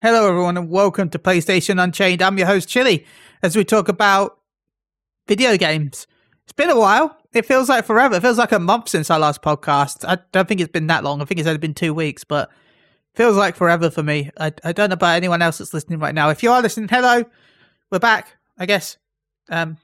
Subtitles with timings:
[0.00, 2.22] Hello, everyone, and welcome to PlayStation Unchained.
[2.22, 3.04] I'm your host, Chili,
[3.42, 4.38] as we talk about
[5.26, 6.06] video games.
[6.44, 7.18] It's been a while.
[7.32, 8.14] It feels like forever.
[8.14, 10.04] It feels like a month since our last podcast.
[10.08, 11.20] I don't think it's been that long.
[11.20, 12.48] I think it's only been two weeks, but
[13.16, 14.30] feels like forever for me.
[14.38, 16.30] I, I don't know about anyone else that's listening right now.
[16.30, 17.24] If you are listening, hello.
[17.90, 18.98] We're back, I guess.
[19.48, 19.78] Um,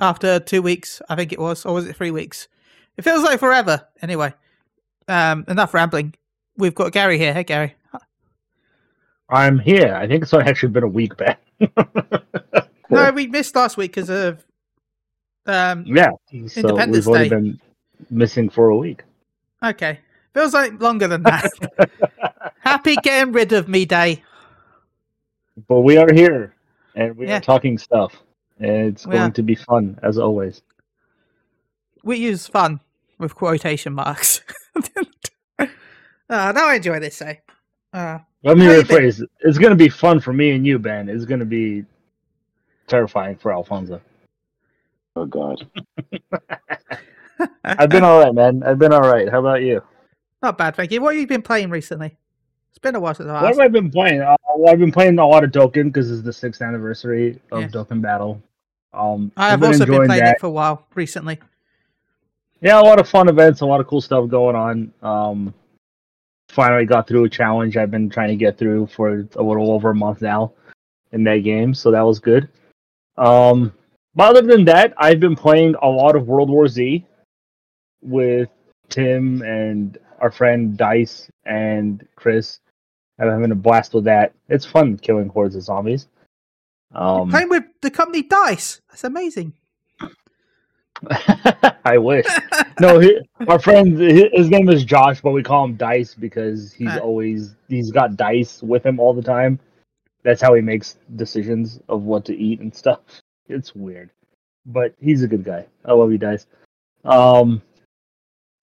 [0.00, 2.48] after two weeks, I think it was, or was it three weeks?
[2.96, 3.86] It feels like forever.
[4.02, 4.34] Anyway,
[5.06, 6.16] um, enough rambling.
[6.56, 7.32] We've got Gary here.
[7.32, 7.76] Hey, Gary.
[9.30, 9.94] I'm here.
[9.94, 11.40] I think it's actually been a week back.
[12.92, 14.44] No, we missed last week because of
[15.46, 15.84] um.
[15.86, 16.10] yeah,
[16.48, 17.36] so Independence we've only Day.
[17.36, 17.60] been
[18.10, 19.04] missing for a week.
[19.62, 20.00] Okay,
[20.34, 21.48] feels like longer than that.
[22.58, 24.24] Happy getting rid of me day.
[25.68, 26.56] But we are here,
[26.96, 27.36] and we Yeah.
[27.36, 28.12] are talking stuff.
[28.58, 29.34] And it's We going are.
[29.34, 30.60] to be fun as always.
[32.02, 32.80] We use fun
[33.18, 34.40] with quotation marks.
[35.58, 35.66] uh,
[36.28, 37.16] now I enjoy this.
[37.16, 37.40] Say,
[37.92, 39.48] uh, Let me rephrase you been?
[39.48, 41.08] It's going to be fun for me and you, Ben.
[41.08, 41.84] It's going to be
[42.86, 44.00] terrifying for Alfonso.
[45.16, 45.66] Oh God.
[47.64, 48.62] I've been all right, man.
[48.64, 49.28] I've been all right.
[49.28, 49.82] How about you?
[50.42, 51.02] not bad, thank you.
[51.02, 52.16] What have you been playing recently?
[52.70, 54.22] It's been a while since I What have I been playing?
[54.22, 57.62] Uh, well, I've been playing a lot of Dokkan because it's the sixth anniversary of
[57.62, 57.72] Yes.
[57.72, 58.40] Dokkan Battle.
[58.92, 60.36] Um, I have I've also been enjoying playing that.
[60.36, 61.38] it for a while recently.
[62.62, 64.92] Yeah, a lot of fun events, a lot of cool stuff going on.
[65.02, 65.54] Um,
[66.50, 69.90] finally got through a challenge I've been trying to get through for a little over
[69.90, 70.52] a month now
[71.12, 72.48] in that game, so that was good.
[73.16, 73.72] Um,
[74.14, 77.06] but other than that, I've been playing a lot of World War Z
[78.02, 78.48] with
[78.88, 82.60] Tim and our friend Dice and Chris.
[83.18, 84.32] I'm having a blast with that.
[84.48, 86.08] It's fun killing hordes of zombies.
[86.92, 88.80] Um, playing with the company Dice.
[88.88, 89.52] That's amazing.
[91.84, 92.26] I wish.
[92.80, 96.88] no, he, our friend, his name is Josh, but we call him Dice because he's
[96.90, 96.98] Ah.
[96.98, 99.58] always he's got dice with him all the time.
[100.22, 103.00] That's how he makes decisions of what to eat and stuff.
[103.48, 104.10] It's weird,
[104.66, 105.66] but he's a good guy.
[105.84, 106.46] I love you, Dice.
[107.04, 107.60] Um,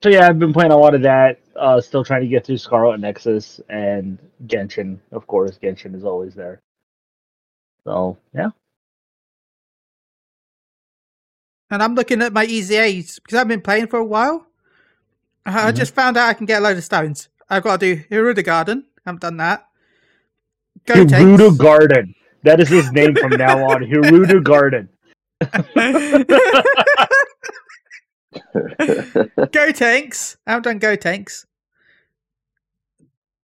[0.02, 1.40] so yeah, I've been playing a lot of that.
[1.58, 5.58] Uh, still trying to get through Scarlet Nexus and Genshin, of course.
[5.62, 6.62] Genshin is always there.
[7.84, 8.52] So yeah,
[11.70, 14.48] and I'm looking at my EZAs because I've been playing for a while.
[15.46, 15.76] I Mhm.
[15.76, 17.30] just found out I can get a load of stones.
[17.50, 18.86] I've got to do Hiruda Garden.
[19.00, 19.68] I haven't done that.
[20.86, 22.14] Go Hirudo Garden.
[22.44, 23.82] That is his name from now on.
[23.84, 24.90] Hirudo Garden.
[29.52, 30.38] Gotenks.
[30.46, 31.46] I haven't done Gotenks.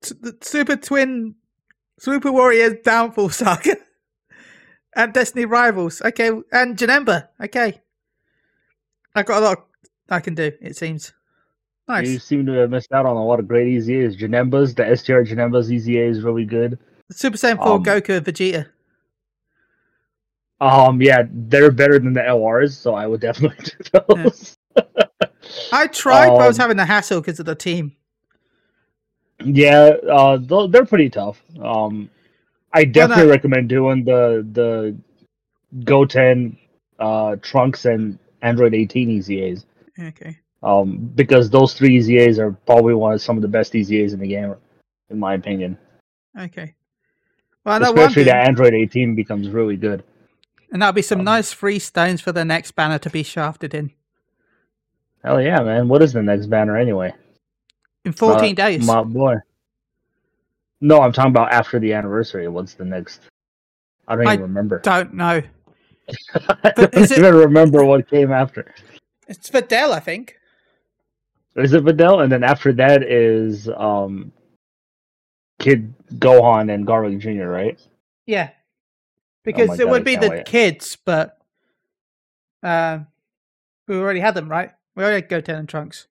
[0.01, 1.35] The Super Twin,
[1.99, 3.77] Super Warriors Downfall Saga,
[4.95, 6.01] and Destiny Rivals.
[6.01, 7.29] Okay, and Janemba.
[7.41, 7.81] Okay,
[9.15, 9.65] I've got a lot
[10.09, 10.51] I can do.
[10.61, 11.13] It seems
[11.87, 12.09] nice.
[12.09, 14.17] You seem to have missed out on a lot of great EZAs.
[14.17, 16.79] Janembas, the STR Janembas EZA is really good.
[17.11, 18.67] Super Saiyan 4 um, Goku Vegeta.
[20.61, 23.57] Um, yeah, they're better than the LRs, so I would definitely
[23.93, 24.57] do those.
[25.71, 27.95] I tried, but I was um, having a hassle because of the team.
[29.43, 30.37] Yeah, uh,
[30.67, 31.41] they're pretty tough.
[31.61, 32.09] Um,
[32.71, 34.97] I definitely I- recommend doing the the
[35.83, 36.57] Goten,
[36.97, 39.65] uh, Trunks and Android 18 EZAs.
[39.99, 40.37] Okay.
[40.61, 44.19] Um, because those three EZAs are probably one of some of the best EZAs in
[44.19, 44.55] the game,
[45.09, 45.77] in my opinion.
[46.39, 46.75] Okay.
[47.65, 50.03] Well, I what I'm Especially that Android 18 becomes really good.
[50.71, 53.73] And that'll be some um, nice free stones for the next banner to be shafted
[53.73, 53.91] in.
[55.23, 55.87] Hell yeah, man!
[55.87, 57.13] What is the next banner anyway?
[58.03, 58.85] In 14 Uh, days.
[58.85, 59.35] My boy.
[60.81, 62.47] No, I'm talking about after the anniversary.
[62.49, 63.21] What's the next?
[64.07, 64.79] I don't I even remember.
[64.79, 65.41] Don't know.
[66.63, 68.73] I don't it- even remember what came after.
[69.27, 70.37] It's Dell, I think.
[71.55, 72.23] Is it Videl?
[72.23, 74.31] And then after that is um,
[75.59, 77.45] Kid Gohan and Garlic Jr.
[77.45, 77.79] Right?
[78.25, 78.49] Yeah.
[79.43, 80.45] Because my it God, would be the wait.
[80.45, 81.37] kids, but
[82.63, 83.07] um,
[83.87, 84.71] we already had them, right?
[84.95, 86.07] We already had Goten and Trunks.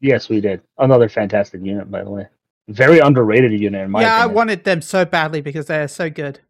[0.00, 0.60] Yes, we did.
[0.78, 2.26] Another fantastic unit, by the way.
[2.68, 6.40] Very underrated unit in my yeah, I wanted them so badly because they're so good.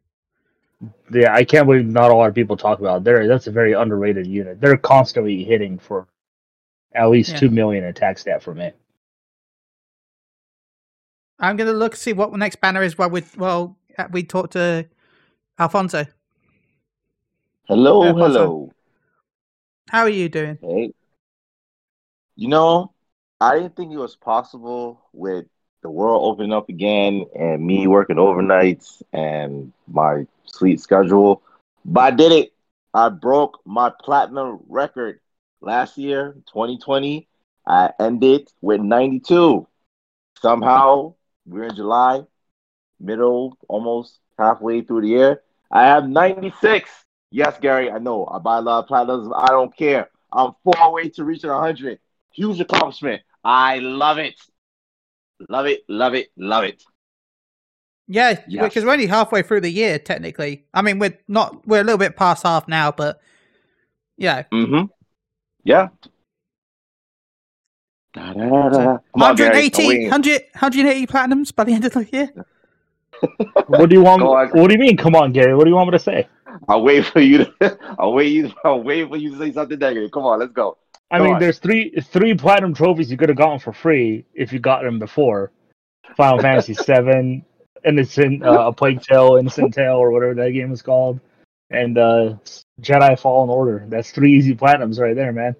[1.13, 2.99] Yeah, I can't believe not a lot of people talk about.
[2.99, 3.05] it.
[3.05, 4.61] They're that's a very underrated unit.
[4.61, 6.07] They're constantly hitting for
[6.95, 7.39] at least Yeah.
[7.39, 8.73] two million attack stat for me.
[11.39, 14.23] I'm going to look see what the next banner is while we well uh, we
[14.23, 14.89] talk to
[15.59, 16.07] Alfonso.
[17.69, 18.71] hello, Yeah, what's hello.
[19.91, 20.59] How are you doing?
[20.61, 20.93] Hey.
[22.37, 22.93] You know,
[23.41, 25.47] I didn't think it was possible with
[25.85, 31.43] the world opening up again and me working overnights and my sleep schedule,
[31.85, 32.53] but I did it.
[32.95, 35.21] I broke my platinum record
[35.61, 37.29] last year, 2020.
[37.67, 39.67] I ended with 92.
[40.41, 41.15] Somehow,
[41.47, 42.23] we're in July,
[42.99, 45.43] middle, almost halfway through the year.
[45.71, 46.91] I have 96.
[47.31, 48.27] Yes, Gary, I know.
[48.27, 49.31] I buy a lot of platinums.
[49.37, 50.09] I don't care.
[50.33, 51.99] I'm far away to reaching 100.
[52.33, 53.23] Huge accomplishment.
[53.45, 54.35] I love it.
[55.49, 56.83] Love it, love it, love it.
[58.07, 58.65] Yeah, Yes.
[58.65, 60.67] because we're only halfway through the year, technically.
[60.75, 63.21] I mean, we're not, we're a little bit past half now, but
[64.17, 64.45] yeah.
[64.53, 64.87] Mm-hmm.
[65.65, 65.89] Yeah.
[68.13, 68.71] Da-da-da.
[68.79, 72.31] Come on, 180, 100, 180 platinums by the end of the year.
[73.69, 74.23] What do you want?
[74.23, 74.49] On.
[74.51, 74.97] What do you mean?
[74.99, 75.55] Come on, Gary.
[75.55, 76.29] What do you want me to say?
[76.69, 77.79] I'll wait for you to.
[77.99, 78.33] I'll wait.
[78.33, 80.11] You, I'll wait for you to say something negative.
[80.11, 80.77] Come on, let's go.
[81.15, 81.41] I Go mean, on.
[81.41, 84.99] there's three three platinum trophies you could have gotten for free if you got them
[84.99, 85.53] before.
[86.17, 87.45] Final Fantasy Seven,
[87.85, 91.21] Innocent, uh, a Plague Tale, Innocent Tale, or whatever that game is called,
[91.71, 92.35] and uh,
[92.81, 93.87] Jedi Fallen Order.
[93.89, 95.55] That's three easy platinums right there, man.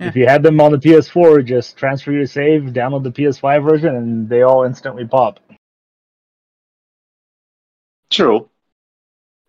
[0.00, 3.94] If you had them on the PS4, just transfer your save, download the PS5 version,
[3.94, 5.38] and they all instantly pop.
[8.10, 8.50] True.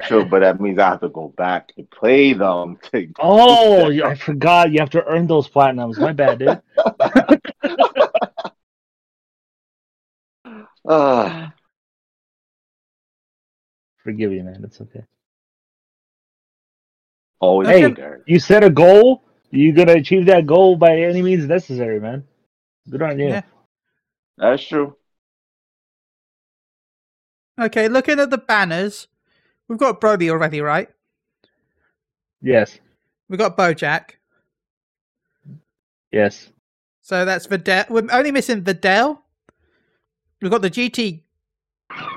[0.01, 2.78] True, but that means I have to go back and play them.
[2.92, 4.72] To Oh, I forgot.
[4.72, 5.98] You have to earn those platinums.
[5.98, 6.62] My bad, dude.
[10.86, 11.50] Uh,
[14.04, 14.62] Forgive you, man.
[14.66, 15.04] It's okay.
[17.39, 17.81] always Hey.
[17.81, 18.16] hey.
[18.28, 19.24] You set a goal.
[19.51, 22.25] You're gonna achieve that goal by any means necessary, man.
[22.89, 23.28] Good on you.
[23.30, 23.42] Yeah.
[24.38, 24.98] That's true.
[27.62, 29.07] Okay, looking at the banners,
[29.68, 30.89] we've got Broly already, right?
[32.42, 32.80] Yes.
[33.30, 34.12] We've got Bojack.
[36.12, 36.50] Yes.
[37.01, 37.89] So that's Videl.
[37.89, 39.19] We're only missing Videl.
[40.42, 41.21] We've got the GT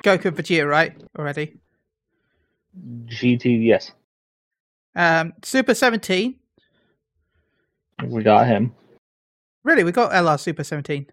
[0.02, 0.94] Goku Vegeta, right?
[1.18, 1.56] Already.
[3.06, 3.64] GT.
[3.64, 3.92] Yes.
[4.94, 6.34] Um, Super 17.
[8.04, 8.74] We got him.
[9.62, 9.84] Really?
[9.84, 11.06] We got LR Super 17.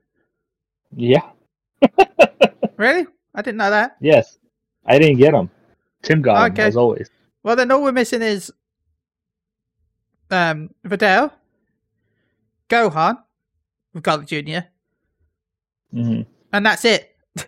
[0.95, 1.21] Yeah.
[2.77, 3.05] Really?
[3.35, 3.97] I didn't know that.
[4.01, 4.39] Yes.
[4.85, 5.49] I didn't get him.
[6.03, 6.63] Tim got Okay.
[6.63, 7.09] as always.
[7.43, 8.51] Well, then all we're missing is
[10.31, 11.31] um, Videl,
[12.69, 13.17] Gohan.
[13.93, 14.67] We've got Junior.
[15.91, 16.21] hmm
[16.51, 17.09] And that's it.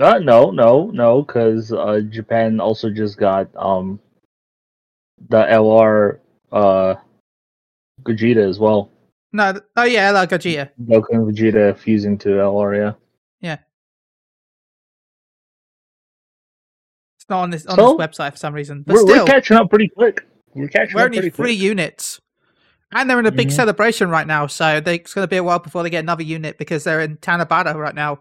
[0.00, 4.00] Uh, no, no, no, because uh, Japan also just got um
[5.28, 6.18] the LR
[6.50, 6.96] uh
[8.02, 8.90] Gogeta as well.
[9.32, 10.70] No, oh yeah, LR Gogeta.
[10.82, 12.76] Goku and Vegeta fusing to LR.
[12.76, 12.92] Yeah.
[17.24, 18.82] It's not on this on So, this website for some reason.
[18.82, 20.26] But We're, still, we're catching up pretty quick.
[20.54, 21.58] We're catching we're up only three quick.
[21.58, 22.20] units.
[22.92, 23.52] And they're in a big Mhm.
[23.52, 26.22] celebration right now, so they, it's going to be a while before they get another
[26.22, 28.20] unit because they're in Tanabata right now,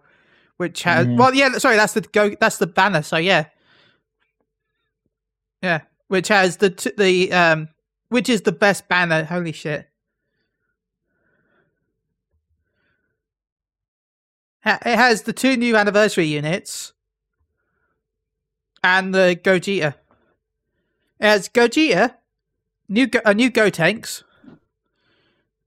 [0.56, 1.18] which has Mhm.
[1.18, 3.02] well, yeah, sorry, that's the go, that's the banner.
[3.02, 3.48] So yeah,
[5.62, 7.68] yeah, which has the t- the um,
[8.08, 9.26] which is the best banner.
[9.26, 9.90] Holy shit!
[14.66, 16.93] It has the two new anniversary units
[18.84, 19.96] and the Gogeta.
[21.20, 22.16] Has Gogeta,
[22.90, 24.24] new Go- a new Gotenks,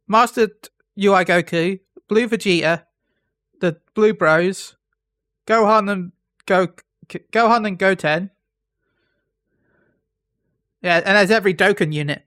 [0.07, 0.69] Mastered
[0.99, 2.83] UI Goku, Blue Vegeta,
[3.61, 4.77] the Blue Bros,
[5.47, 6.13] Gohan and
[6.45, 6.69] Go
[7.09, 8.31] Gohan and Goten.
[10.83, 12.23] Yeah, and there's every Dokkan unit.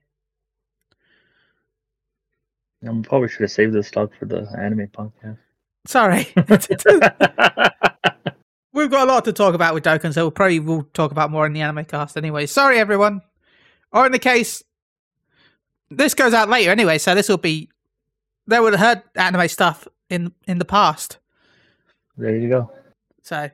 [2.82, 5.38] I probably should have saved this stock for the anime podcast.
[5.86, 6.26] Sorry,
[8.90, 11.30] we've got a lot to talk about with Dokkan, so we'll probably will talk about
[11.30, 12.44] more in the anime cast anyway.
[12.46, 13.22] Sorry, everyone.
[13.92, 14.64] Or in the case,
[15.90, 17.70] this goes out later anyway, so this will be
[18.48, 21.18] they would have heard anime stuff in in the past.
[22.16, 22.72] there you go.
[23.22, 23.48] So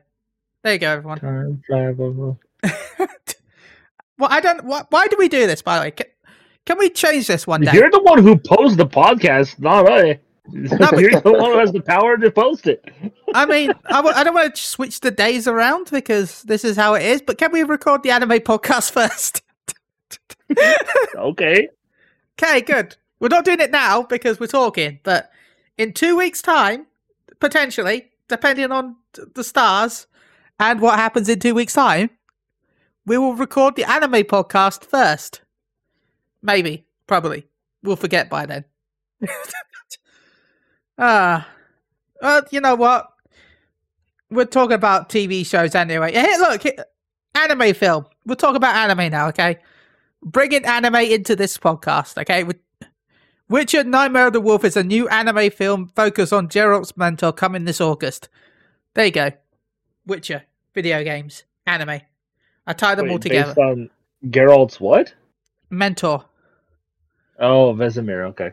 [0.63, 1.19] there you go, everyone.
[1.19, 2.39] Time travel.
[4.17, 4.65] well, I don't.
[4.65, 5.61] Why, why do we do this?
[5.61, 6.07] By the way, can,
[6.65, 7.73] can we change this one day?
[7.73, 10.19] You're the one who posed the podcast, not I.
[10.79, 12.83] but- You're the one who has the power to post it.
[13.33, 16.75] I mean, I w- I don't want to switch the days around because this is
[16.77, 17.21] how it is.
[17.21, 19.41] But can we record the anime podcast first?
[21.15, 21.69] Okay.
[22.41, 22.95] Okay, good.
[23.19, 25.31] We're not doing it now because we're talking, but
[25.77, 26.85] in two weeks' time,
[27.39, 28.95] potentially, depending on
[29.33, 30.07] the stars
[30.59, 32.11] and what happens in two weeks' time,
[33.05, 35.41] we will record the anime podcast first.
[36.43, 37.47] Maybe, probably.
[37.83, 38.65] We'll forget by then.
[40.97, 41.47] Ah,
[42.21, 43.11] well, you know what?
[44.29, 46.11] We're talking about TV shows anyway.
[46.13, 46.63] Hey, look,
[47.35, 48.05] anime film.
[48.25, 49.59] We'll talk about anime now, okay?
[50.23, 52.43] bringing anime into this podcast, okay?
[53.49, 57.65] Witcher Nightmare of the Wolf is a new anime film focused on Geralt's mentor coming
[57.65, 58.29] this August.
[58.93, 59.31] There you go.
[60.05, 62.01] Witcher, video games, anime.
[62.65, 63.53] I tied them all together.
[63.53, 63.89] Based on
[64.29, 65.13] Geralt's what?
[65.69, 66.25] Mentor.
[67.39, 68.25] Oh, Vesemir.
[68.29, 68.51] Okay.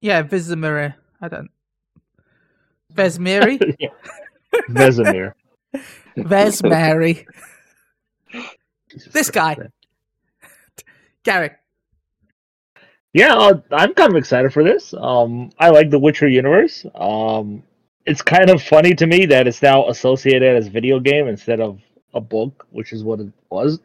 [0.00, 0.94] Yeah, Vizimir.
[1.22, 1.50] I don't.
[2.94, 3.76] Vesmiri?
[3.78, 3.88] Yeah.
[4.68, 5.32] Vesemir.
[6.16, 7.26] There's Mary.
[9.12, 9.56] This guy.
[9.58, 9.72] man.
[11.24, 11.50] Gary.
[13.14, 14.92] Yeah, uh, I'm kind of excited for this.
[14.94, 16.84] Um, I like the Witcher universe.
[16.94, 17.62] Um,
[18.04, 21.80] it's kind of funny to me that it's now associated as video game instead of
[22.14, 23.80] a book, which is what it was,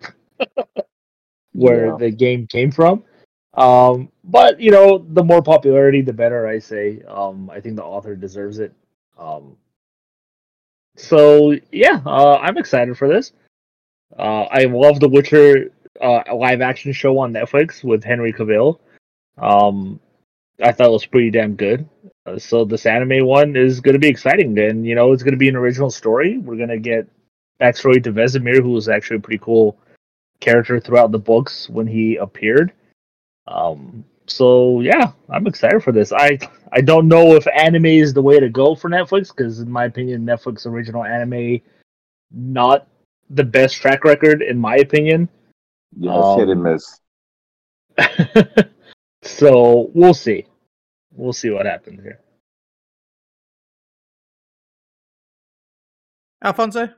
[1.53, 1.95] where Yeah.
[1.97, 3.03] the game came from.
[3.53, 6.47] Um, but you know, the more popularity, the better.
[6.47, 7.01] I say.
[7.07, 8.73] Um, I think the author deserves it.
[9.17, 9.57] Um,
[10.95, 13.31] so yeah, uh, I'm excited for this.
[14.17, 18.79] Uh, I love the Witcher uh, live action show on Netflix with Henry Cavill.
[19.37, 19.99] Um,
[20.61, 21.87] I thought it was pretty damn good.
[22.25, 24.57] Uh, so this anime one is going to be exciting.
[24.59, 26.37] And you know, it's going to be an original story.
[26.37, 27.07] We're going to get
[27.61, 29.77] backstory to Vesemir, who was actually a pretty cool
[30.39, 32.73] character throughout the books when he appeared.
[33.47, 36.11] Um, so yeah, I'm excited for this.
[36.11, 36.37] I
[36.71, 39.85] I don't know if anime is the way to go for Netflix because, in my
[39.85, 41.61] opinion, Netflix original anime
[42.31, 42.87] not
[43.29, 45.29] the best track record, in my opinion.
[45.97, 46.99] Yeah, it's hit and Um, miss.
[49.23, 50.45] so we'll see.
[51.13, 52.19] We'll see what happens here.
[56.43, 56.89] Alfonso?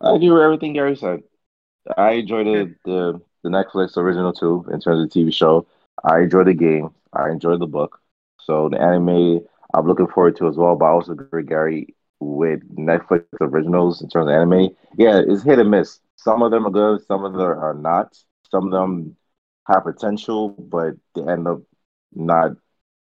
[0.00, 1.22] I agree with everything Gary said.
[1.96, 5.66] I enjoyed the, the the Netflix original too in terms of the TV show.
[6.04, 6.90] I enjoy the game.
[7.12, 8.00] I enjoy the book.
[8.40, 9.40] So the anime
[9.74, 10.76] I'm looking forward to as well.
[10.76, 14.70] But I also agree, Gary, with Netflix originals in terms of anime.
[14.96, 16.00] Yeah, it's hit and miss.
[16.16, 17.04] Some of them are good.
[17.06, 18.16] Some of them are not.
[18.50, 19.16] Some of them
[19.66, 21.60] have potential, but they end up
[22.14, 22.52] not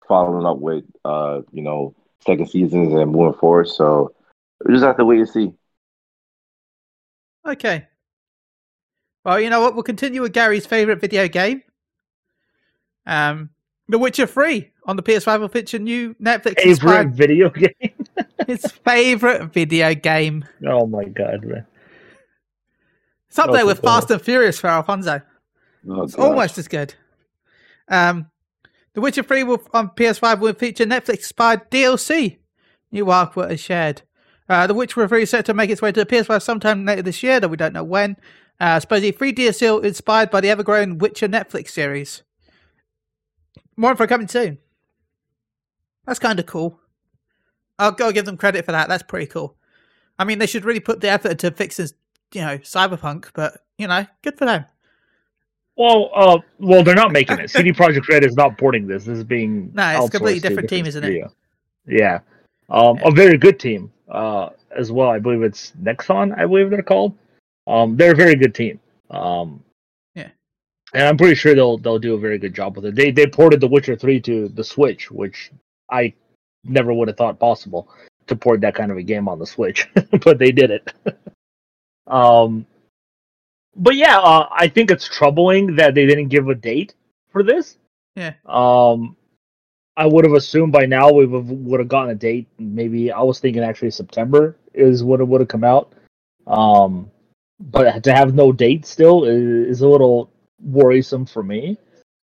[0.06, 1.94] following up with uh you know
[2.24, 3.68] second seasons and moving forward.
[3.68, 4.12] So
[4.64, 5.52] we just have to wait and see.
[7.44, 7.88] Okay.
[9.28, 9.74] Well, you know what?
[9.74, 11.62] We'll continue with Gary's favorite video game.
[13.06, 13.50] Um,
[13.86, 18.06] The Witcher 3 on the PS5 will feature new Netflix Favorite inspired video game?
[18.46, 20.46] his favorite video game.
[20.66, 21.66] oh my god, man.
[23.28, 25.20] It's up there with go Fast and Furious for Alfonso.
[25.90, 26.24] Oh, It's gosh.
[26.24, 26.94] almost as good.
[27.86, 28.30] Um,
[28.94, 32.38] The Witcher 3 will, on PS5 will feature Netflix inspired DLC.
[32.92, 34.00] New artwork is shared.
[34.48, 37.02] Uh, the Witcher 3 is set to make its way to the PS5 sometime later
[37.02, 38.16] this year, though we don't know when.
[38.60, 42.22] Uh, supposedly, free DLC inspired by the ever growing Witcher Netflix series.
[43.76, 44.58] More info coming soon.
[46.06, 46.80] That's kind of cool.
[47.78, 48.88] I'll go give them credit for that.
[48.88, 49.56] That's pretty cool.
[50.18, 51.88] I mean, they should really put the effort into fixing,
[52.32, 54.64] you know, Cyberpunk, but, you know, good for them.
[55.76, 57.50] Well, uh, well, they're not making it.
[57.50, 59.04] CD Projekt Red is not porting this.
[59.04, 61.30] This is being No, it's a completely different team, isn't it?
[61.86, 62.18] Yeah,
[62.68, 65.08] um, a very good team uh, as well.
[65.08, 66.36] I believe it's Nexon.
[66.36, 67.16] I believe they're called.
[67.68, 68.80] Um, they're a very good team.
[69.10, 69.62] Um,
[70.14, 70.30] Yeah.
[70.94, 72.94] and I'm pretty sure they'll they'll do a very good job with it.
[72.94, 75.50] They they ported The Witcher Three to the Switch, which
[75.90, 76.14] I
[76.64, 77.88] never would have thought possible
[78.26, 79.88] to port that kind of a game on the Switch,
[80.24, 80.92] but they did it.
[82.06, 82.66] um,
[83.76, 86.94] but yeah, uh, I think it's troubling that they didn't give a date
[87.30, 87.78] for this.
[88.16, 88.32] Yeah.
[88.46, 89.16] Um,
[89.96, 92.46] I would have assumed by now we would have gotten a date.
[92.58, 95.92] Maybe I was thinking actually September is what it would have come out.
[96.46, 97.10] Um,
[97.60, 101.78] but to have no date still is, a little worrisome for me.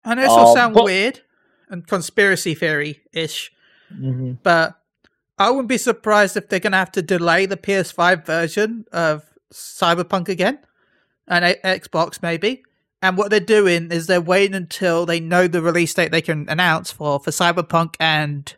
[0.05, 1.21] I know will Um, sound but- weird
[1.69, 3.51] and conspiracy theory ish,
[3.93, 4.33] Mm-hmm.
[4.43, 4.75] but
[5.37, 9.23] I wouldn't be surprised if they're going to have to delay the PS5 version of
[9.53, 10.59] Cyberpunk again
[11.27, 12.63] and a- Xbox maybe.
[13.01, 16.47] And what they're doing is they're waiting until they know the release date they can
[16.49, 18.55] announce for for Cyberpunk and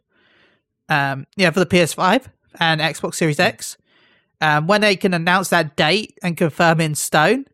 [0.88, 2.26] um yeah for the PS5
[2.60, 3.76] and Xbox Series X.
[4.46, 7.46] Um, when they can announce that date and confirm in stone,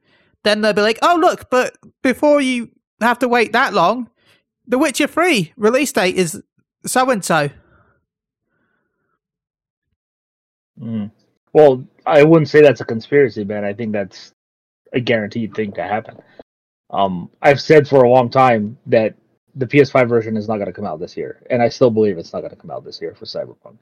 [0.43, 2.69] then they'll be like, "Oh look, but before you
[2.99, 4.09] have to wait that long,
[4.67, 6.43] The Witcher 3 release date is
[6.85, 7.49] so and so."
[11.53, 13.63] Well, I wouldn't say that's a conspiracy, man.
[13.63, 14.33] I think that's
[14.91, 16.17] a guaranteed thing to happen.
[16.89, 19.15] Um, I've said for a long time that
[19.55, 22.17] the PS5 version is not going to come out this year, and I still believe
[22.17, 23.77] it's not going to come out this year for Cyberpunk.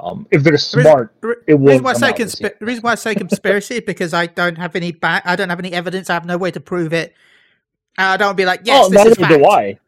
[0.00, 1.68] Um, if they're smart, The it will.
[1.72, 2.56] reason why I come say out this conspi- year.
[2.60, 5.48] the reason why I say conspiracy is because I don't have any ba- I don't
[5.48, 6.08] have any evidence.
[6.08, 7.14] I have no way to prove it.
[7.96, 9.34] I don't be like, yes, oh, this neither is fact.
[9.34, 9.78] do I.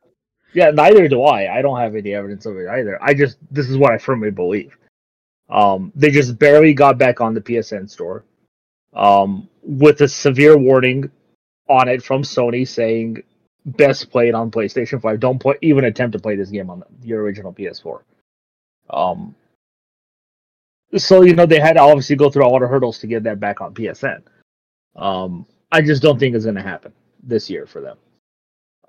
[0.52, 1.58] Yeah, neither do I.
[1.58, 2.98] I don't have any evidence of it either.
[3.00, 4.76] I just this is what I firmly believe.
[5.48, 8.24] Um, they just barely got back on the PSN store,
[8.94, 11.08] um, with a severe warning
[11.68, 13.22] on it from Sony saying
[13.64, 15.20] best played on PlayStation Five.
[15.20, 18.00] Don't play, even attempt to play this game on your original PS4.
[18.90, 19.36] Um,
[20.96, 23.22] so you know they had to obviously go through a lot of hurdles to get
[23.24, 24.22] that back on PSN.
[24.96, 26.92] Um, I just don't think it's going to happen
[27.22, 27.96] this year for them.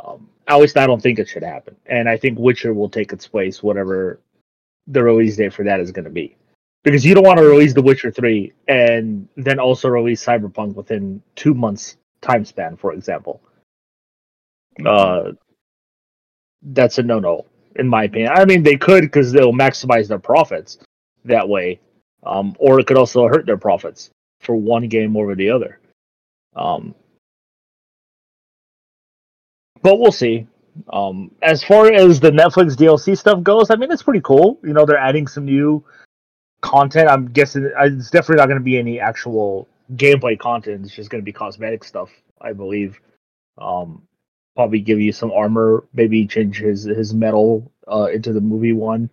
[0.03, 3.13] Um, at least I don't think it should happen, and I think Witcher will take
[3.13, 4.19] its place, whatever
[4.87, 6.35] the release date for that is going to be.
[6.83, 11.21] because you don't want to release The Witcher Three and then also release Cyberpunk within
[11.35, 13.41] two months time span, for example.
[14.85, 15.33] Uh,
[16.63, 18.31] that's a no no in my opinion.
[18.33, 20.79] I mean, they could because they'll maximize their profits
[21.25, 21.79] that way,
[22.23, 24.09] um, or it could also hurt their profits
[24.39, 25.79] for one game over the other.
[26.55, 26.95] Um,
[29.81, 30.47] but we'll see.
[30.91, 34.59] Um, as far as the Netflix DLC stuff goes, I mean, it's pretty cool.
[34.63, 35.83] You know, they're adding some new
[36.61, 37.09] content.
[37.09, 40.85] I'm guessing uh, it's definitely not going to be any actual gameplay content.
[40.85, 42.09] It's just going to be cosmetic stuff,
[42.39, 42.99] I believe.
[43.57, 44.03] Um,
[44.55, 49.09] probably give you some armor, maybe change his his metal uh, into the movie one,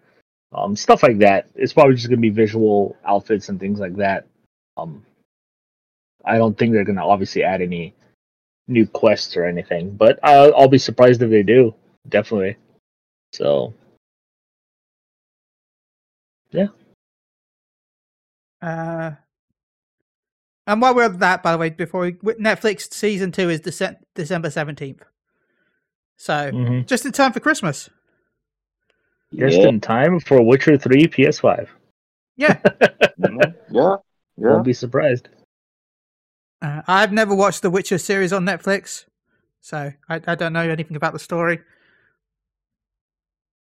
[0.53, 1.49] um, stuff like that.
[1.55, 4.27] It's probably just going to be visual outfits and things like that.
[4.77, 5.05] Um,
[6.25, 7.95] I don't think they're going to obviously add any
[8.67, 11.75] new quests or anything, but I'll, I'll be surprised if they do.
[12.09, 12.57] Definitely.
[13.33, 13.75] So,
[16.51, 16.69] yeah.
[18.61, 19.13] Uh,
[20.67, 23.97] and while we're on that, by the way, before we, Netflix season two is Dece-
[24.15, 25.03] December seventeenth,
[26.17, 26.87] so Mhm.
[26.87, 27.89] just in time for Christmas.
[29.35, 29.69] Just Yeah.
[29.69, 31.69] in time for Witcher 3 PS5.
[32.37, 32.59] Yeah,
[33.21, 33.43] yeah.
[33.71, 33.97] Yeah.
[34.37, 35.29] Won't be surprised.
[36.63, 39.05] uh, I've never watched the Witcher series on Netflix,
[39.61, 41.61] so I, I don't know anything about the story.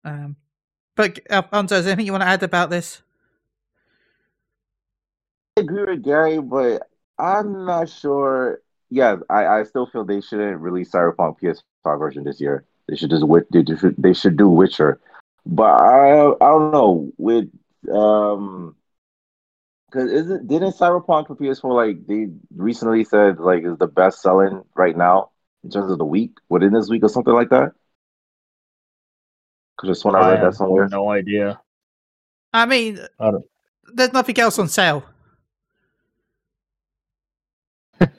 [0.05, 0.37] Um,
[0.97, 3.03] but uh, Anzo, is there anything you want to add about this?
[5.57, 6.89] I agree with Gary, but
[7.19, 8.61] I'm not sure.
[8.89, 12.65] Yeah, I, I still feel they shouldn't release Cyberpunk PS5 version this year.
[12.89, 15.01] They should just wit- they should they should do Witcher.
[15.47, 17.49] But I I don't know with
[17.93, 18.77] um
[19.87, 24.63] because isn't didn't Cyberpunk for PS4 like they recently said like is the best selling
[24.77, 25.31] right now
[25.65, 27.73] in terms of the week within this week or something like that.
[29.79, 30.83] Could just when I read have that somewhere.
[30.83, 31.61] I have no idea.
[32.53, 33.31] I mean, I
[33.95, 35.05] there's nothing else on sale.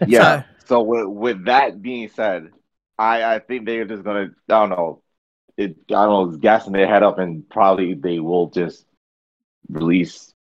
[0.08, 0.42] Yeah.
[0.42, 2.50] So- So with with that being said,
[2.98, 5.01] I I think they're just gonna I don't know
[5.62, 8.86] it I don't know gassing their head up and probably they will just
[9.70, 10.34] release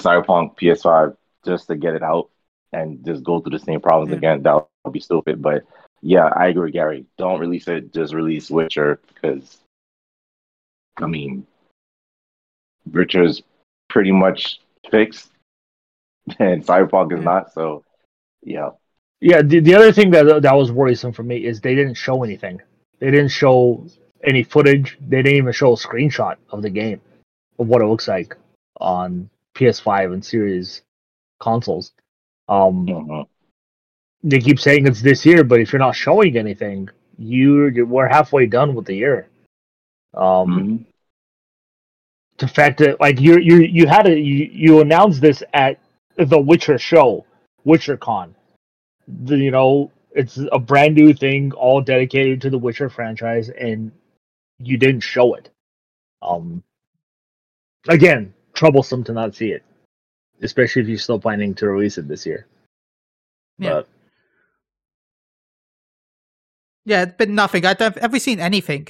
[0.00, 2.30] Cyberpunk PS5 just to get it out
[2.72, 4.18] and just go through the same problems Yeah.
[4.18, 4.42] again.
[4.42, 5.40] That would be stupid.
[5.42, 5.64] But
[6.02, 7.06] yeah, I agree, Gary.
[7.18, 7.92] Don't release it.
[7.92, 9.58] Just release Witcher because
[10.98, 11.46] I mean,
[12.92, 13.42] Witcher's
[13.88, 15.30] pretty much fixed,
[16.38, 17.24] and Cyberpunk is Yeah.
[17.24, 17.52] not.
[17.52, 17.84] So
[18.42, 18.70] yeah.
[19.20, 22.22] Yeah, the, the other thing that that was worrisome for me is they didn't show
[22.22, 22.60] anything.
[22.98, 23.86] They didn't show
[24.24, 24.98] any footage.
[25.08, 27.00] They didn't even show a screenshot of the game
[27.58, 28.36] of what it looks like
[28.80, 30.82] on PS5 and Series
[31.40, 31.92] consoles.
[32.48, 33.26] Um, Mhm.
[34.22, 38.08] they keep saying it's this year, but if you're not showing anything, you you're, we're
[38.08, 39.28] halfway done with the year.
[40.14, 40.84] Um, Mhm.
[42.38, 45.78] the fact that like you you you had a you, you announced this at
[46.16, 47.24] the Witcher show,
[47.64, 48.34] Witcher Con.
[49.08, 53.92] The, you know, it's a brand new thing, all dedicated to the Witcher franchise, and
[54.58, 55.50] you didn't show it.
[56.22, 56.62] Um,
[57.88, 59.62] again, troublesome to not see it,
[60.42, 62.46] especially if you're still planning to release it this year.
[63.58, 63.70] Yeah.
[63.70, 63.88] But
[66.84, 67.66] Yeah, been nothing.
[67.66, 67.98] I don't.
[67.98, 68.88] Have we seen anything?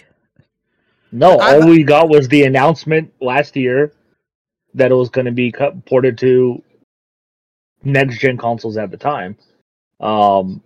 [1.12, 3.92] No, all we got was the announcement last year
[4.74, 6.62] that it was going to be cut, ported to
[7.84, 9.36] next gen consoles at the time.
[10.00, 10.62] Um,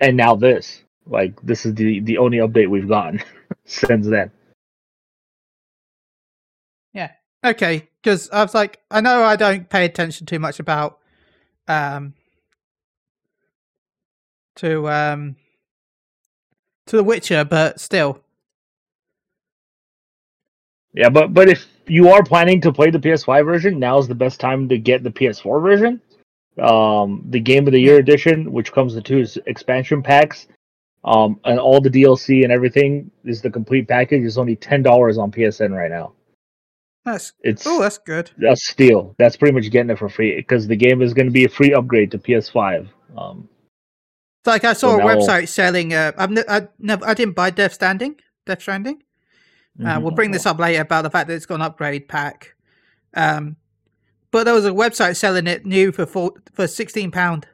[0.00, 3.22] and now this, like, this is the the only update we've gotten
[3.66, 4.30] since then.
[6.94, 7.12] Yeah.
[7.44, 10.98] Okay, because I was like, I know I don't pay attention too much about
[11.68, 12.14] um
[14.56, 15.36] to um
[16.86, 18.22] to The Witcher, but still,
[20.92, 24.14] Yeah, but but if you are planning to play the PS5 version, now is the
[24.14, 26.00] best time to get the PS4 version.
[26.60, 30.48] Um, the Game of the Year edition, which comes with two expansion packs,
[31.04, 34.24] um, and all the DLC and everything is the complete package.
[34.24, 36.12] is only ten dollars on PSN right now.
[37.04, 38.30] that's It's oh, that's good.
[38.38, 39.14] that's steal.
[39.18, 41.48] That's pretty much getting it for free because the game is going to be a
[41.48, 42.88] free upgrade to PS5.
[43.16, 43.48] Um,
[44.40, 45.94] It's like I saw So a website selling.
[45.94, 49.02] Uh, I've ne- I never, I didn't buy Death Standing, Death Stranding.
[49.80, 50.02] Uh, mhm.
[50.02, 52.54] we'll bring this up later about the fact that it's got an upgrade pack.
[53.14, 53.56] Um,
[54.30, 57.46] but there was a website selling it new for four, for sixteen pound.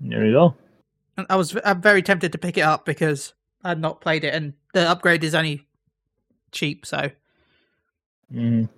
[0.00, 0.54] There you go.
[1.16, 4.34] And I was I'm very tempted to pick it up because I'd not played it,
[4.34, 5.66] and the upgrade is only
[6.52, 6.86] cheap.
[6.86, 7.10] So
[8.32, 8.68] Mhm.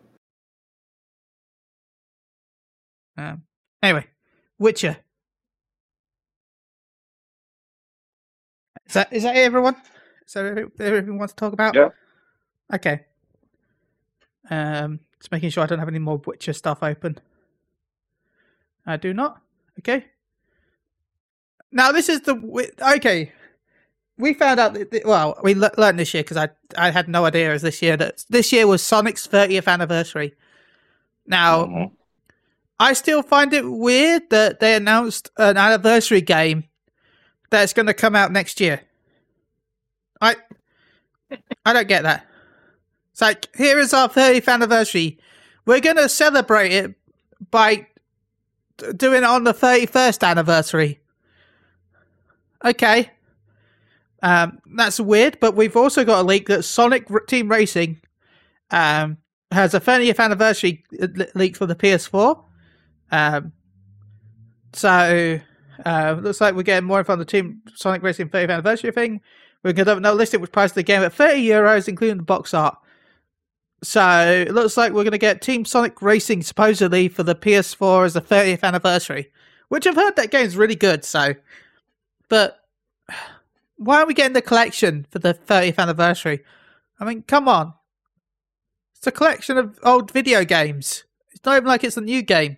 [3.17, 3.43] um,
[3.83, 4.07] anyway,
[4.59, 4.97] Witcher.
[8.87, 9.77] Is that is that it, everyone?
[10.27, 11.75] So that every- everything wants to talk about?
[11.75, 11.91] Yeah.
[12.73, 13.05] Okay.
[14.51, 15.01] Um.
[15.21, 17.19] Just making sure I don't have any more Witcher stuff open.
[18.85, 19.41] I do not.
[19.79, 20.05] Okay.
[21.75, 22.37] Now this is the
[22.97, 23.33] okay.
[24.17, 27.53] We found out that well, we learned this year because I I had no idea
[27.53, 30.35] as this year that this year was Sonic's 30th anniversary.
[31.27, 31.91] Now Mhm.
[32.79, 36.65] I still find it weird that they announced an anniversary game
[37.51, 38.81] that's going to come out next year.
[40.21, 40.37] I
[41.67, 42.27] I don't get that.
[43.13, 45.19] It's like here is our 30th anniversary.
[45.67, 46.95] We're going to celebrate it
[47.51, 47.87] by
[48.97, 51.01] doing it on the 31st anniversary.
[52.65, 53.11] Okay.
[54.23, 58.01] Um, that's weird, but we've also got a leak that Sonic Team Racing
[58.71, 59.19] um,
[59.51, 62.43] has a 30th anniversary uh, leak for the PS4.
[63.11, 63.53] Um,
[64.73, 65.41] so
[65.85, 69.21] uh, looks like we're getting more info on the Team Sonic Racing 30th anniversary thing.
[69.63, 72.23] We're going to have another listing which priced the game at 30 euros, including the
[72.23, 72.77] box art.
[73.83, 78.07] So it looks like we're going to get Team Sonic Racing supposedly for the PS4
[78.07, 79.31] as the 30th anniversary,
[79.69, 81.05] which I've heard that game's really good.
[81.05, 81.35] So,
[82.29, 82.61] but
[83.77, 86.45] why are we getting the collection for the 30th anniversary?
[86.99, 87.75] I mean, come on.
[88.97, 91.05] It's a collection of old video games.
[91.33, 92.57] It's not even like it's a new game.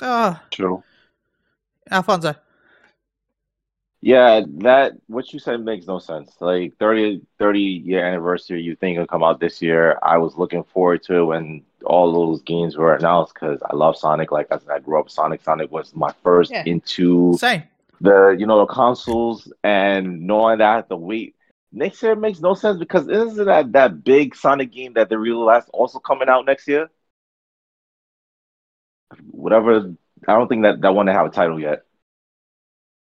[0.00, 0.82] Oh, True.
[1.90, 2.34] Alfonso.
[4.02, 6.32] Yeah, that what you said makes no sense.
[6.38, 9.98] Like 30, 30 year anniversary, you think it'll come out this year.
[10.02, 13.96] I was looking forward to it when all those games were announced because I love
[13.96, 14.30] Sonic.
[14.30, 15.42] Like I said, I grew up Sonic.
[15.42, 16.62] Sonic was my first Yeah.
[16.66, 17.64] into Same.
[18.00, 21.34] The you know the consoles and knowing that I have to wait
[21.72, 25.68] next year makes no sense because isn't that that big Sonic game that they realized
[25.72, 26.88] also coming out next year?
[29.30, 29.94] Whatever,
[30.26, 31.84] I don't think that that one have a title yet.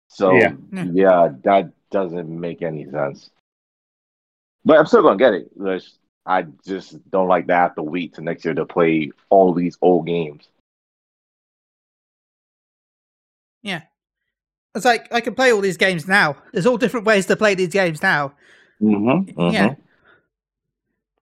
[0.08, 0.54] So Yeah.
[0.72, 1.30] Yeah.
[1.43, 3.30] that doesn't make any sense.
[4.65, 5.52] But I'm still gonna get it.
[6.26, 9.54] I just don't like that I have to wait to next year to play all
[9.54, 10.48] these old games.
[13.62, 13.84] Yeah.
[14.76, 16.36] It's like I can play all these games now.
[16.52, 18.34] There's all different ways to play these games now.
[18.82, 19.40] Mm-hmm.
[19.52, 19.76] Yeah.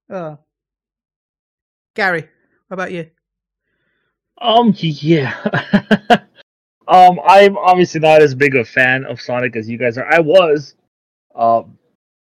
[0.08, 0.38] Oh.
[1.94, 2.28] Gary,
[2.68, 3.10] what about you?
[4.40, 5.34] Um, yeah.
[6.88, 10.12] um, I'm obviously not as big a fan of Sonic as you guys are.
[10.12, 10.74] I was,
[11.34, 11.62] uh,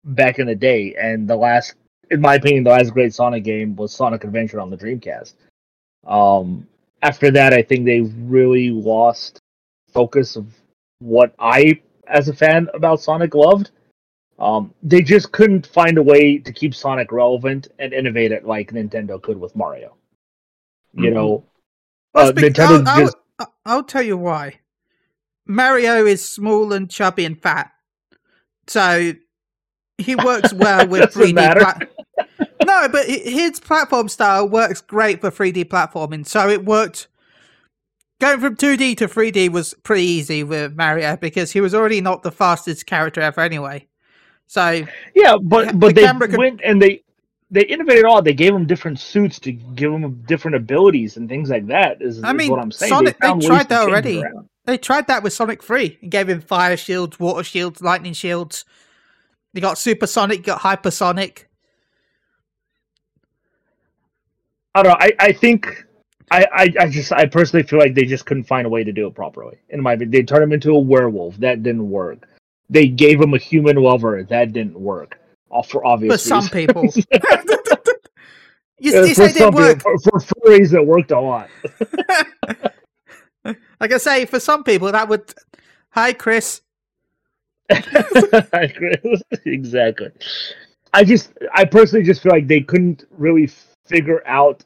[0.05, 1.75] back in the day, and the last,
[2.11, 5.35] in my opinion, the last great Sonic game was Sonic Adventure on the Dreamcast.
[6.07, 6.69] Um,
[7.03, 9.41] after that, I think they really lost
[9.93, 10.47] focus of
[11.05, 13.71] what I, as a fan about Sonic, loved.
[14.39, 18.73] Um, they just couldn't find a way to keep Sonic relevant and innovate it like
[18.73, 19.97] Nintendo could with Mario.
[20.95, 21.15] You Mhm.
[21.15, 21.45] know,
[22.15, 24.61] Well, uh, Nintendo I'll, I'll- just I'll, I'll tell you why.
[25.47, 27.71] Mario is small and chubby and fat,
[28.67, 29.13] so
[29.99, 31.59] he works well with 3D.
[31.59, 32.27] pla-
[32.65, 36.27] no, but his platform style works great for 3D platforming.
[36.27, 37.09] So it worked.
[38.21, 42.23] Going from 2D to 3D was pretty easy with Mario because he was already not
[42.23, 43.87] the fastest character ever anyway.
[44.47, 47.03] So Yeah, The but but they could- went and they
[47.51, 48.23] they innovated all.
[48.23, 52.01] They gave him different suits to give him different abilities and things like that.
[52.01, 52.91] Is, I is mean, what I'm saying.
[52.91, 54.23] Sonic- they ways tried that already.
[54.65, 58.65] They tried that with Sonic 3 and gave him fire shields, water shields, lightning shields.
[59.53, 61.45] You got supersonic, you got hypersonic.
[64.75, 64.99] I don't know.
[64.99, 65.84] I, I think
[66.31, 68.93] I, I, I just I personally feel like they just couldn't find a way to
[68.93, 69.59] do it properly.
[69.69, 71.37] In my opinion, they turned him into a werewolf.
[71.39, 72.29] That didn't work.
[72.71, 74.23] They gave him a human lover.
[74.23, 75.19] That didn't work.
[75.51, 76.83] All for obvious For some people.
[78.79, 79.79] you, Yeah, you for say it some didn't work.
[79.79, 81.49] people, for, for furries, it worked a lot.
[83.81, 85.33] like I say, for some people, that would.
[85.91, 86.63] Hi, Chris.
[87.71, 89.21] I agree.
[89.47, 90.11] exactly.
[90.93, 93.49] I just, I personally just feel like they couldn't really
[93.87, 94.65] figure out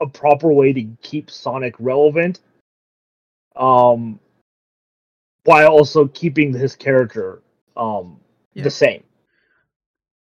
[0.00, 2.40] a proper way to keep Sonic relevant,
[3.56, 4.20] um,
[5.44, 7.42] while also keeping his character,
[7.76, 8.20] um,
[8.54, 8.64] Yeah.
[8.64, 9.02] the same.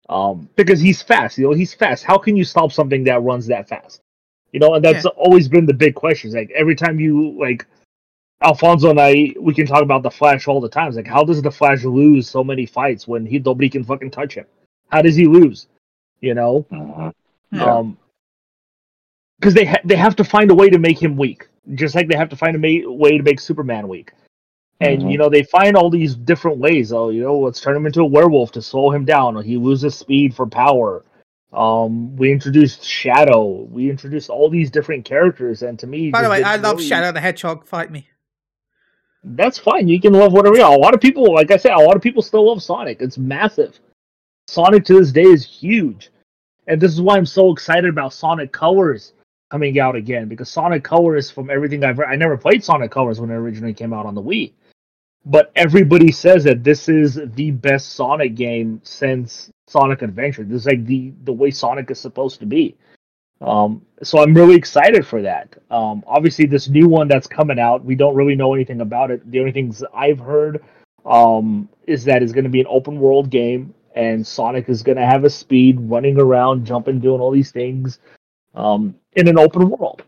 [0.09, 1.37] Um, because he's fast.
[1.37, 2.03] You know, he's fast.
[2.03, 4.01] How can you stop something that runs that fast?
[4.53, 5.11] You know, and that's Yeah.
[5.17, 6.29] always been the big question.
[6.29, 7.65] It's Like every time you like
[8.41, 10.87] Alfonso and I, we can talk about the Flash all the time.
[10.87, 14.11] It's like, how does the Flash lose so many fights when he nobody can fucking
[14.11, 14.45] touch him?
[14.89, 15.67] How does he lose?
[16.21, 17.13] You know, Mhm.
[17.51, 17.77] Yeah.
[17.77, 17.97] um,
[19.39, 22.07] because they ha- they have to find a way to make him weak, just like
[22.07, 24.11] they have to find a ma- way to make Superman weak.
[24.79, 25.11] And Mhm.
[25.11, 26.91] you know they find all these different ways.
[26.93, 29.35] Oh, you know, let's turn him into a werewolf to slow him down.
[29.35, 31.03] Or he loses speed for power.
[31.53, 33.67] Um, we introduced Shadow.
[33.71, 36.87] We introduced all these different characters, and to me, By the way, I love really-
[36.87, 37.65] Shadow the Hedgehog.
[37.65, 38.07] Fight me.
[39.23, 39.87] that's fine.
[39.89, 40.55] You can love whatever.
[40.55, 40.75] you want.
[40.75, 43.01] A lot of people, like I said, a lot of people still love Sonic.
[43.01, 43.77] It's massive.
[44.47, 46.11] Sonic to this day is huge,
[46.67, 49.13] and this is why I'm so excited about Sonic Colors
[49.49, 53.29] coming out again because Sonic Colors, from everything I've I never played Sonic Colors when
[53.29, 54.53] it originally came out on the Wii,
[55.25, 60.43] but everybody says that this is the best Sonic game since Sonic Adventure.
[60.43, 62.75] This is like the the way Sonic is supposed to be.
[63.39, 65.55] Um, so I'm really excited for that.
[65.69, 69.29] Um, obviously, this new one that's coming out, we don't really know anything about it.
[69.29, 70.63] The only things I've heard
[71.05, 74.97] um, is that it's going to be an open world game, and Sonic is going
[74.97, 77.99] to have a speed, running around, jumping, doing all these things
[78.57, 80.03] um, in an open world,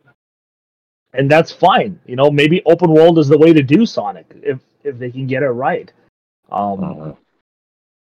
[1.13, 1.99] and that's fine.
[2.05, 5.27] You know, maybe open world is the way to do Sonic if if they can
[5.27, 5.91] get it right.
[6.51, 7.17] Um, Mhm.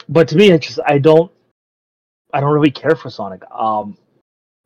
[0.09, 1.31] but to me, it's just I don't,
[2.33, 3.43] I don't really care for Sonic.
[3.51, 3.97] Um,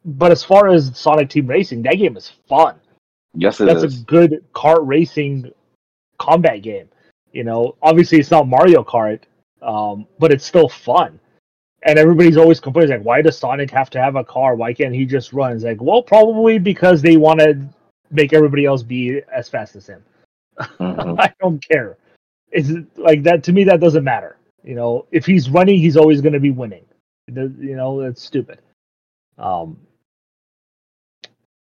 [0.04, 2.78] but as far as Sonic Team Racing, that game is fun.
[3.34, 4.02] Yes, it That's is.
[4.02, 5.52] a good kart racing
[6.18, 6.88] combat game.
[7.32, 9.20] You know, obviously it's not Mario Kart,
[9.62, 11.18] um, but it's still fun.
[11.86, 14.56] And everybody's always complaining like, why does Sonic have to have a car?
[14.56, 15.52] Why can't he just run?
[15.52, 17.58] It's like, well, probably because they want to
[18.10, 20.02] make everybody else be as fast as him.
[20.58, 21.16] Mhm.
[21.20, 21.96] I don't care.
[22.50, 23.64] It's like that to me.
[23.64, 24.36] That doesn't matter.
[24.64, 26.84] You know, if he's running, he's always going to be winning.
[27.28, 28.60] You know, that's stupid.
[29.38, 29.78] Um,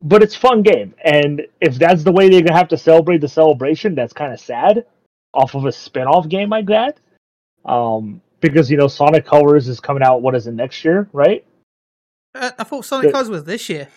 [0.02, 3.28] but it's fun game, and if that's the way they're gonna have to celebrate the
[3.28, 4.87] celebration, that's kind of sad.
[5.35, 6.98] Off of a spin-off game like that,
[7.64, 10.22] um, because you know Sonic Colors is coming out.
[10.22, 11.09] What is it next year?
[11.12, 11.44] Right?
[12.35, 13.88] Uh, I thought Sonic The- Colors was this year.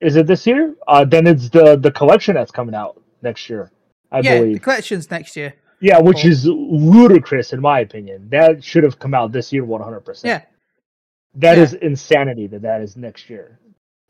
[0.00, 0.76] Is it this year?
[0.86, 3.72] Uh, then it's the the collection that's coming out next year.
[4.12, 4.54] I yeah, believe.
[4.54, 5.54] the collection's next year.
[5.80, 6.30] Yeah, which Cool.
[6.30, 8.28] is ludicrous in my opinion.
[8.30, 10.28] That should have come out this year, one hundred percent.
[10.42, 11.62] Yeah, That yeah.
[11.64, 12.46] is insanity.
[12.46, 13.58] That that is next year.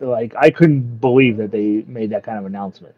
[0.01, 2.95] Like I couldn't believe that they made that kind of announcement.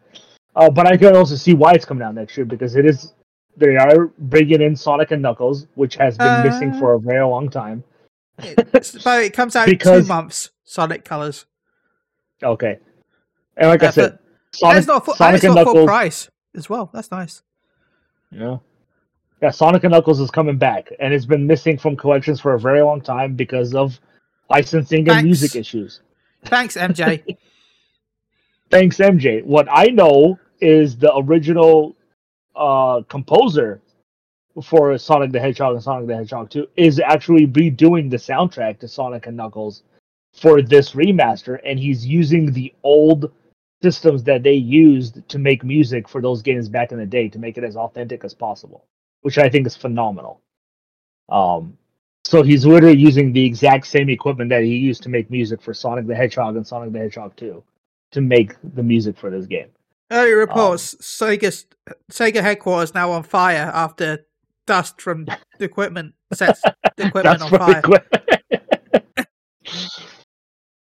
[0.55, 3.13] Uh, but I can also see why it's coming out next year because it is
[3.57, 7.25] they are bringing in Sonic and Knuckles, which has been missing Uh, for a very
[7.25, 7.83] long time.
[8.37, 10.49] But it comes out in two months.
[10.63, 11.45] Sonic Colors.
[12.41, 12.79] Okay,
[13.57, 14.19] and like I Uh, said,
[14.51, 15.85] Sonic, not full, and Sonic and Knuckles.
[15.85, 16.89] price as well.
[16.93, 17.43] That's nice.
[18.31, 18.57] Yeah.
[19.41, 22.59] Yeah, Sonic and Knuckles is coming back, and it's been missing from collections for a
[22.59, 23.99] very long time because of
[24.49, 26.01] licensing and music issues.
[26.45, 27.37] Thanks, MJ.
[28.69, 29.43] Thanks, MJ.
[29.43, 31.95] What I know is the original
[32.55, 33.81] uh, composer
[34.63, 38.87] for Sonic the Hedgehog and Sonic the Hedgehog 2 is actually redoing the soundtrack to
[38.87, 39.83] Sonic and Knuckles
[40.33, 43.31] for this remaster, and he's using the old
[43.81, 47.39] systems that they used to make music for those games back in the day to
[47.39, 48.85] make it as authentic as possible,
[49.21, 50.41] which I think is phenomenal.
[51.29, 51.77] Um,
[52.23, 55.73] so he's literally using the exact same equipment that he used to make music for
[55.73, 57.63] Sonic the Hedgehog and Sonic the Hedgehog 2
[58.11, 59.69] to make the music for this game.
[60.11, 61.65] Early Um, reports: Sega's
[62.11, 64.25] Sega headquarters now on fire after
[64.67, 65.25] dust from
[65.57, 66.61] the equipment sets
[66.97, 67.81] the equipment on fire.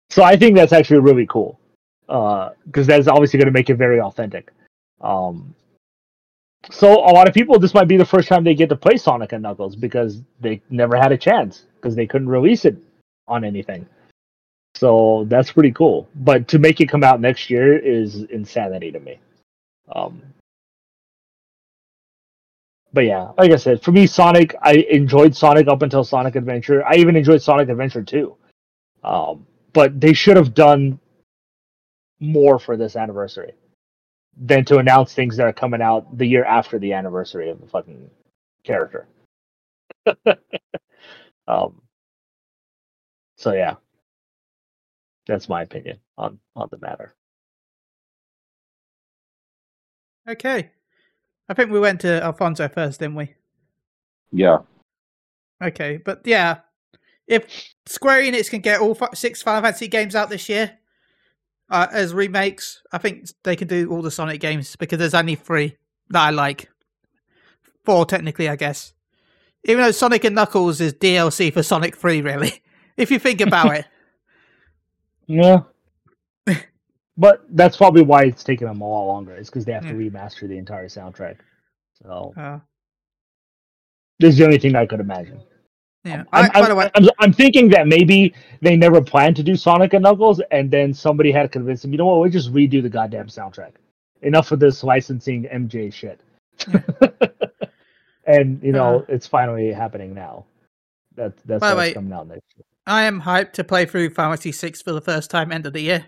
[0.10, 1.60] so I think that's actually really cool
[2.08, 4.52] because that's obviously going to make it very authentic.
[5.02, 5.56] Um,
[6.70, 8.98] so a lot of people, this might be the first time they get to play
[8.98, 12.78] Sonic and Knuckles because they never had a chance because they couldn't release it
[13.28, 13.86] on anything.
[14.76, 16.10] So that's pretty cool.
[16.16, 19.20] But to make it come out next year is insanity to me.
[19.94, 20.22] Um,
[22.94, 26.86] but yeah, like I said, for me, Sonic, I enjoyed Sonic up until Sonic Adventure.
[26.86, 28.36] I even enjoyed Sonic Adventure 2.
[29.04, 31.00] Um, but they should have done
[32.20, 33.54] more for this anniversary
[34.38, 37.68] than to announce things that are coming out the year after the anniversary of the
[37.68, 38.10] fucking
[38.64, 39.08] character.
[41.48, 41.82] um,
[43.38, 43.76] so yeah,
[45.28, 47.16] that's my opinion on on the matter.
[50.28, 50.72] Okay,
[51.50, 53.34] I think we went to Alfonso first, didn't we?
[54.32, 54.60] Yeah.
[55.62, 56.60] Okay, but yeah,
[57.28, 60.78] if Square Enix can get all fi- six Final Fantasy games out this year
[61.70, 65.36] uh, as remakes, I think they can do all the Sonic games because there's only
[65.36, 65.78] three
[66.10, 66.70] that I like.
[67.86, 68.94] Four, technically, I guess.
[69.66, 72.62] Even though Sonic and Knuckles is DLC for Sonic 3, really.
[72.96, 73.88] If you think about it.
[75.36, 75.62] Yeah.
[77.18, 79.34] but that's probably why it's taking them a lot longer.
[79.34, 81.38] It's because they have to remaster the entire soundtrack.
[82.02, 82.60] So Uh,
[84.20, 85.40] this is the only thing I could imagine.
[86.04, 86.24] yeah.
[86.34, 89.56] I'm, I, by the way, I'm, I'm thinking that maybe they never planned to do
[89.56, 91.92] Sonic and Knuckles, and then somebody had to convince them.
[91.92, 92.20] You know what?
[92.20, 93.74] We'll just redo the goddamn soundtrack.
[94.22, 96.20] Enough of this licensing MJ shit.
[98.26, 99.06] and you know, Uh.
[99.10, 100.46] it's finally happening now.
[101.16, 102.66] That that's By what's way- coming out next year.
[102.86, 105.74] I am hyped to play through Final Fantasy 6 for the first time end of
[105.74, 106.06] the year.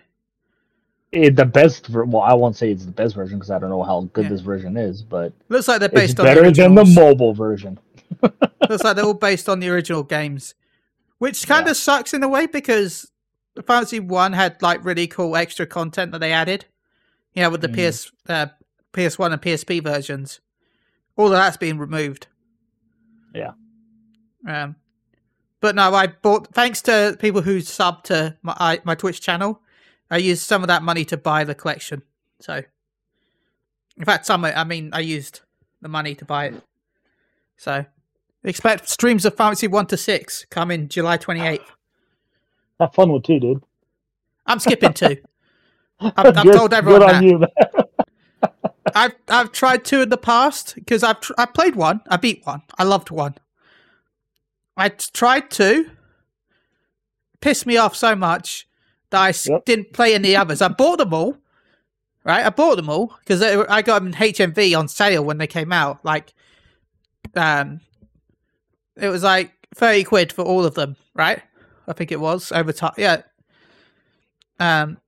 [1.12, 3.82] It, the best, well, I won't say it's the best version because I don't know
[3.82, 4.30] how good Yeah.
[4.30, 7.32] this version is, but Looks like they're it's based on the better than the mobile
[7.32, 7.78] version.
[8.22, 10.54] Looks like they're all based on the original games,
[11.18, 11.70] which kind Yeah.
[11.70, 13.10] of sucks in a way because
[13.54, 16.66] the Fantasy One had like really cool extra content that they added.
[17.32, 17.90] You know, with the Mm.
[17.90, 18.46] PS uh,
[18.92, 20.40] PS One and PSP versions.
[21.16, 22.26] All of that's been removed.
[23.34, 23.52] Yeah.
[24.46, 24.76] Um,
[25.60, 29.60] but no, I bought thanks to people who sub to my I, my Twitch channel.
[30.10, 32.02] I used some of that money to buy the collection.
[32.40, 32.62] So,
[33.96, 35.40] in fact, some I mean, I used
[35.80, 36.62] the money to buy it.
[37.56, 37.84] So,
[38.44, 41.70] expect streams of Fantasy One to Six coming July twenty eighth.
[42.78, 43.62] Have fun with two, dude.
[44.46, 45.16] I'm skipping two.
[46.00, 47.24] I've, I've told everyone good that.
[47.24, 47.48] you, man.
[48.94, 52.02] I've I've tried two in the past because I've tr- I played one.
[52.08, 52.62] I beat one.
[52.78, 53.34] I loved one.
[54.76, 55.90] I tried to.
[57.40, 58.66] Pissed me off so much
[59.10, 59.64] that I Yep.
[59.64, 60.60] didn't play any others.
[60.62, 61.36] I bought them all.
[62.24, 65.46] Right, I bought them all because I got them in HMV on sale when they
[65.46, 66.04] came out.
[66.04, 66.34] Like,
[67.36, 67.80] um,
[68.96, 70.96] it was like thirty quid for all of them.
[71.14, 71.40] Right,
[71.86, 72.94] I think it was over time.
[72.98, 73.22] Yeah.
[74.58, 74.98] Um,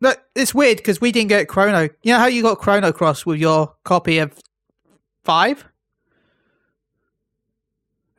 [0.00, 1.82] Look, it's weird because we didn't get Chrono.
[2.02, 4.36] You know how you got Chrono Cross with your copy of
[5.24, 5.64] five?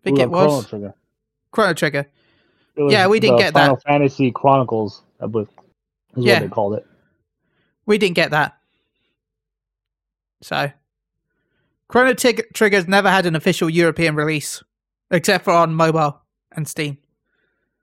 [0.06, 0.94] Think Ooh, it Chrono was Trigger.
[1.52, 2.06] Chrono Trigger.
[2.78, 3.62] Was Yeah, we didn't get that.
[3.62, 5.50] Final Fantasy Chronicles, I believe,
[6.16, 6.36] is Yeah.
[6.36, 6.86] what they called it.
[7.88, 8.56] We didn't get that.
[10.42, 10.72] So,
[11.88, 14.64] Chrono Trigger's never had an official European release,
[15.10, 16.22] except for on mobile
[16.56, 17.00] and Steam.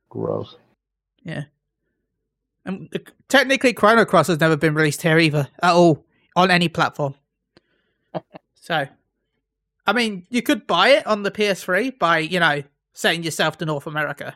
[0.08, 0.56] Gross.
[1.24, 1.44] Yeah.
[2.64, 6.06] And uh, technically, Chrono Cross has never been released here either, at all,
[6.37, 7.14] on any platform.
[8.54, 8.87] so,
[9.86, 13.64] I mean, you could buy it on the PS3 by, you know, setting yourself to
[13.64, 14.34] North America.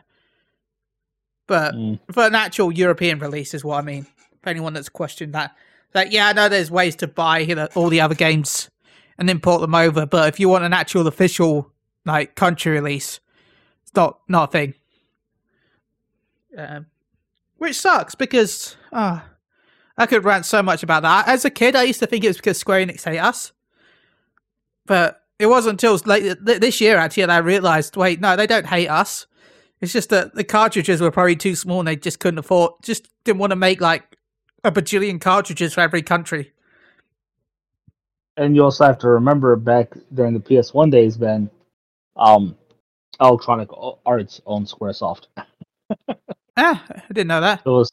[1.47, 1.99] But Mm.
[2.11, 4.05] for an actual European release, is what I mean.
[4.41, 5.55] For anyone that's questioned that.
[5.93, 8.69] Like, yeah, I know there's ways to buy you know, all the other games
[9.17, 11.71] and import them over, but if you want an actual official,
[12.05, 13.19] like, country release,
[13.83, 14.73] it's not, not a thing.
[16.57, 16.87] Um,
[17.57, 19.25] which sucks because ah,
[19.97, 21.27] I could rant so much about that.
[21.27, 23.51] As a kid, I used to think it was because Square Enix hate us,
[24.85, 28.47] but it wasn't until late th- this year actually that I realized, wait, no, they
[28.47, 29.27] don't hate us.
[29.81, 33.07] It's just that the cartridges were probably too small and they just couldn't afford, just
[33.23, 34.17] didn't want to make like
[34.63, 36.51] a bajillion cartridges for every country.
[38.37, 41.49] And you also have to remember back during the PS1 days, Ben,
[42.15, 42.55] um,
[43.19, 43.69] Electronic
[44.05, 45.27] Arts owned SquareSoft.
[46.59, 47.61] Ah, I didn't know that.
[47.63, 47.87] It was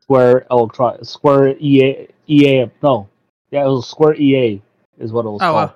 [0.00, 2.66] Square Electron, Square EA, EA.
[2.82, 3.08] No,
[3.52, 4.60] yeah, it was Square EA
[4.98, 5.70] is what it was Oh, called.
[5.70, 5.74] wow.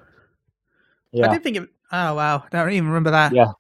[1.23, 1.69] I didn't think it.
[1.93, 2.45] Oh, wow.
[2.53, 3.33] I don't even remember that.
[3.33, 3.53] Yeah.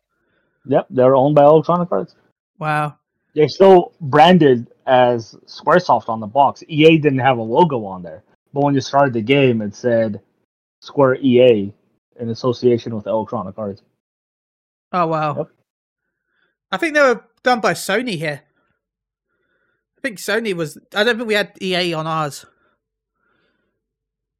[0.66, 2.16] yep, they're owned by Electronic Arts.
[2.58, 2.96] Wow.
[3.34, 6.62] They're still branded as SquareSoft on the box.
[6.68, 10.20] EA didn't have a logo on there, but when you started the game, it said
[10.80, 11.72] Square EA
[12.20, 13.82] in association with Electronic Arts.
[14.92, 15.36] Oh, wow.
[15.36, 15.48] Yep.
[16.72, 18.42] I think they were done by Sony here.
[19.98, 20.78] I think Sony was.
[20.94, 22.44] I don't think we had EA on ours.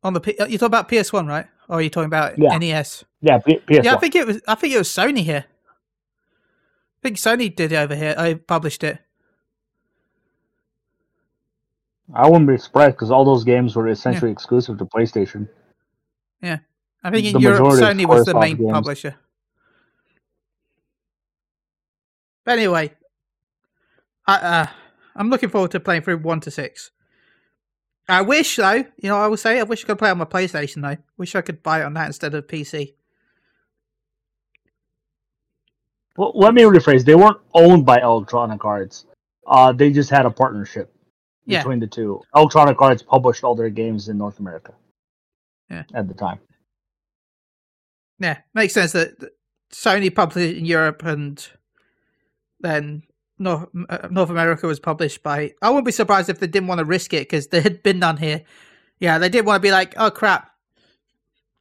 [0.02, 1.46] On the P- uh, you talk about PS One, right?
[1.68, 2.56] Or are you talking about Yeah.
[2.58, 3.04] NES?
[3.20, 3.84] Yeah, P- PS1.
[3.84, 4.40] Yeah, I think it was.
[4.46, 5.44] I think it was Sony here.
[5.48, 8.14] I think Sony did it over here.
[8.18, 8.98] I published it.
[12.14, 15.48] I wouldn't be surprised because all those games were essentially exclusive to PlayStation.
[16.42, 16.58] Yeah,
[17.02, 18.70] I think in The Europe, Sony was the main games.
[18.72, 19.16] publisher.
[22.44, 22.92] But anyway,
[24.26, 24.66] I, uh,
[25.16, 26.90] I'm looking forward to playing through one to six.
[28.08, 30.24] I wish, though, you know, I will say, I wish I could play on my
[30.26, 31.02] PlayStation, though.
[31.16, 32.94] Wish I could buy it on that instead of PC.
[36.16, 37.04] Well, let me rephrase.
[37.04, 39.06] They weren't owned by Electronic Arts.
[39.46, 40.94] Uh, they just had a partnership
[41.46, 41.60] Yeah.
[41.60, 42.20] between the two.
[42.34, 44.74] Electronic Arts published all their games in North America.
[45.70, 45.84] Yeah.
[45.94, 46.38] At the time.
[48.20, 49.32] Yeah, makes sense that that
[49.72, 51.46] Sony published it in Europe and
[52.60, 53.02] then
[53.44, 55.52] North, uh, North America was published by.
[55.62, 58.00] I wouldn't be surprised if they didn't want to risk it because there had been
[58.00, 58.42] none here.
[58.98, 60.50] Yeah, they did want to be like, oh crap,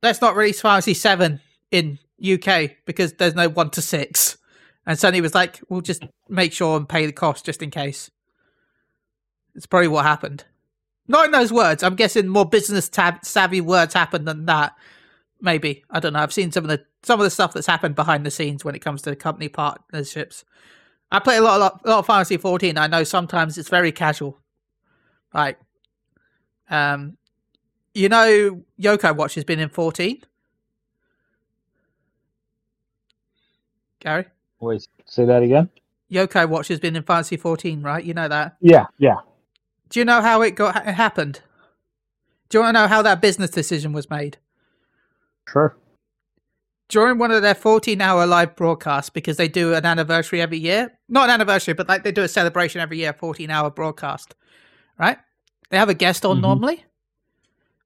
[0.02, 4.38] let's not release Fantasy Seven in UK because there's no one to six.
[4.86, 8.10] And Sony was like, we'll just make sure and pay the cost just in case.
[9.56, 10.46] It's probably what happened.
[11.08, 11.84] Not in those words.
[11.84, 14.74] I'm guessing more business tab- savvy words happened than that.
[15.42, 16.20] Maybe I don't know.
[16.20, 18.76] I've seen some of the some of the stuff that's happened behind the scenes when
[18.76, 20.46] it comes to company partnerships.
[21.14, 22.76] I play a lot, a lot, a lot of Fantasy 14.
[22.76, 24.40] I know sometimes it's very casual.
[25.32, 25.60] Like,
[26.72, 27.18] um,
[27.94, 30.24] you know, Yo-kai Watch has been in 14.
[34.00, 34.26] Gary,
[34.60, 35.70] Wait, say that again?
[36.10, 38.04] Yo-kai Watch has been in Fantasy 14, right?
[38.04, 38.58] You know that.
[38.60, 39.18] Yeah, yeah.
[39.90, 41.42] Do you know how it got it happened?
[42.50, 44.38] Do you want to know how that business decision was made?
[45.48, 45.76] Sure.
[46.94, 50.96] During one of their 14 hour live broadcasts because they do an anniversary every year.
[51.10, 54.36] Not an anniversary, but like they do a celebration every year, 14 hour broadcast,
[55.00, 55.18] right?
[55.72, 56.42] They have a guest on Mhm.
[56.42, 56.86] normally.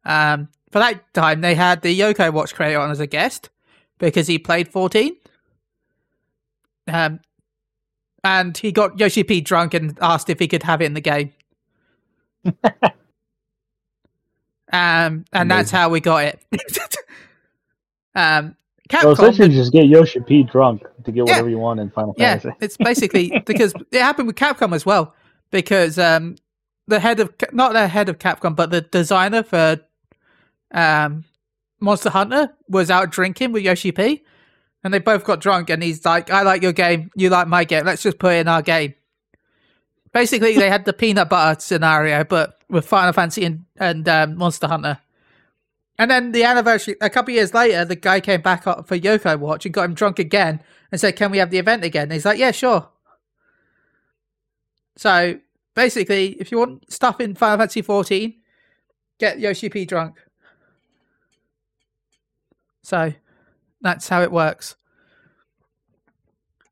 [0.03, 3.49] Um, for that time, they had the Yo-kai Watch creator on as a guest
[3.97, 5.15] because he played 14.
[6.89, 7.21] Um,
[8.25, 10.99] and he got Yoshi P drunk and asked if he could have it in the
[10.99, 11.31] game.
[14.73, 16.45] um, and that's how we got it.
[18.13, 18.57] um,
[18.91, 21.33] So Capcom, essentially, just get Yoshi P drunk to get Yeah.
[21.33, 22.57] whatever you want in Final yeah, Fantasy.
[22.61, 25.13] it's basically because it happened with Capcom as well.
[25.51, 26.35] Because um,
[26.87, 29.79] the head of not the head of Capcom, but the designer for
[30.71, 31.23] um,
[31.79, 34.23] Monster Hunter was out drinking with Yoshi P,
[34.83, 35.69] and they both got drunk.
[35.69, 37.85] And he's like, "I like your game, you like my game.
[37.85, 38.93] Let's just put it in our game."
[40.13, 44.67] Basically, they had the peanut butter scenario, but with Final Fantasy and, and um, Monster
[44.67, 44.97] Hunter.
[45.99, 49.35] And then the anniversary, a couple years later, the guy came back up for Yo-kai
[49.35, 52.03] Watch and got him drunk again and said, Can we have the event again?
[52.03, 52.89] And he's like, Yeah, sure.
[54.95, 55.39] So
[55.75, 58.35] basically, if you want stuff in Final Fantasy 14,
[59.19, 60.17] get Yoshi P drunk.
[62.83, 63.13] So
[63.81, 64.75] that's how it works.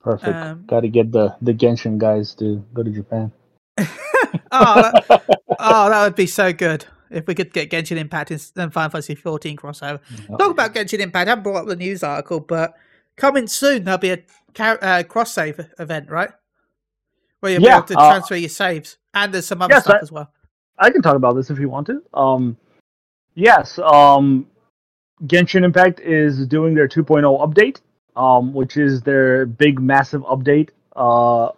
[0.01, 0.35] Perfect.
[0.35, 3.31] Um, Got to get the the Genshin guys to go to Japan.
[4.51, 5.25] Oh, that,
[5.59, 8.89] oh, that would be so good if we could get Genshin Impact in and Final
[8.91, 9.99] Fantasy 14 crossover.
[10.37, 11.27] Talk about Genshin Impact.
[11.27, 12.75] I haven't brought up the news article, but
[13.15, 14.19] coming soon there'll be a
[14.53, 16.29] car- uh, cross save event, right?
[17.39, 19.83] Where you'll Yeah, be able to uh, transfer your saves, and there's some other yes,
[19.83, 20.31] stuff I- as well.
[20.77, 22.03] I can talk about this if you want to.
[22.13, 22.57] Um,
[23.35, 24.45] yes, um,
[25.23, 27.79] Genshin Impact is doing their 2.0 update,
[28.17, 30.71] um, which is their big, massive update.
[30.93, 31.51] Uh,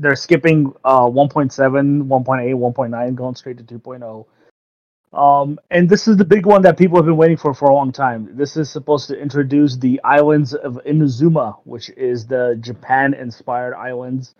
[0.00, 4.26] they're skipping uh, 1.7, 1.8, 1.9, going straight to 2.0.
[5.12, 7.74] Um, and this is the big one that people have been waiting for for a
[7.74, 8.28] long time.
[8.36, 14.34] This is supposed to introduce the islands of Inazuma, which is the Japan-inspired islands.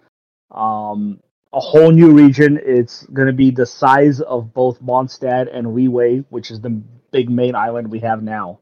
[0.53, 1.21] Um,
[1.53, 2.61] a whole new region.
[2.63, 6.71] It's going to be the size of both Mondstadt and Liyue, which is the
[7.11, 8.61] big main island we have now.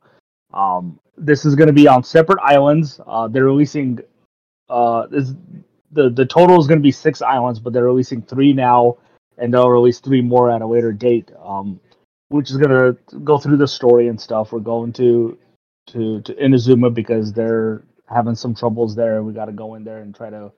[0.54, 3.00] Um, this is going to be on separate islands.
[3.06, 4.00] Uh, they're releasing
[4.70, 5.32] uh, this,
[5.92, 8.98] the the total is going to be six islands, but they're releasing three now,
[9.38, 11.30] and they'll release three more at a later date.
[11.42, 11.80] Um,
[12.28, 14.52] which is going to go through the story and stuff.
[14.52, 15.38] We're going to
[15.88, 19.22] to to Inazuma because they're having some troubles there.
[19.22, 20.52] We got to go in there and try to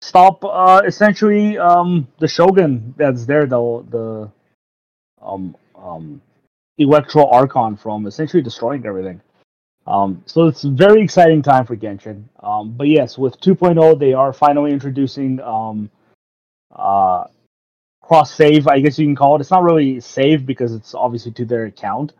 [0.00, 4.30] stop uh essentially um the shogun that's there the the
[5.20, 6.22] um um
[6.78, 9.20] electro archon from essentially destroying everything
[9.88, 12.24] um so it's a very exciting time for genshin.
[12.42, 15.90] Um but yes with 2.0 they are finally introducing um
[16.74, 17.24] uh
[18.02, 19.40] cross save i guess you can call it.
[19.40, 22.12] It's not really save because it's obviously to their account.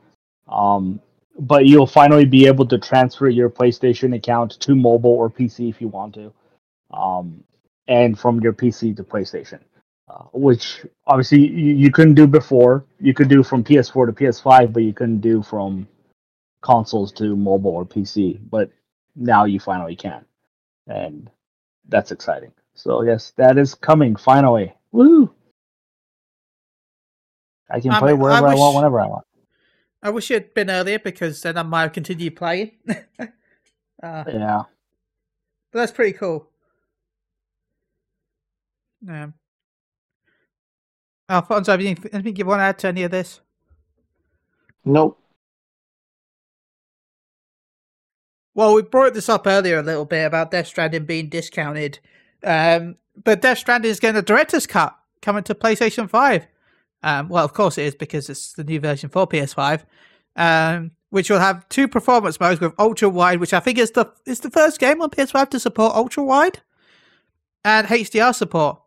[0.49, 1.01] Um
[1.39, 5.81] but you'll finally be able to transfer your playstation account to mobile or pc if
[5.81, 6.33] you want to
[6.91, 7.45] um
[7.89, 9.61] and from your PC to PlayStation,
[10.09, 12.85] uh, which obviously you, you couldn't do before.
[13.01, 15.89] You could do from PS4 to PS5, but you couldn't do from
[16.61, 18.39] consoles to mobile or PC.
[18.51, 18.71] But
[19.17, 20.25] now you finally can,
[20.87, 21.31] and
[21.89, 22.53] that's exciting.
[22.75, 24.75] So yes, that is coming finally.
[24.93, 25.33] Woo!
[27.71, 29.25] I can I play mean, wherever I, wish- want, whenever I want.
[30.03, 32.71] I wish it had been earlier because then I might have continued playing.
[32.89, 33.27] uh,
[34.01, 34.63] but Yeah.
[35.73, 36.49] that's pretty cool.
[39.09, 39.35] Um,
[41.29, 43.41] Alfonso, anything, anything you want to add to any of this?
[44.85, 45.21] Nope.
[48.59, 52.01] Well, we brought this up earlier a little bit about Death Stranding being discounted.
[52.43, 56.49] Um, but Death Stranding is getting a director's cut coming to PlayStation 5.
[57.05, 59.85] Um, well, of course it is because it's the new version for PS5,
[60.35, 64.07] um, which will have two performance modes with ultra wide, which I think is the
[64.27, 66.61] is the first game on PS5 to support ultra wide,
[67.65, 68.81] and HDR support.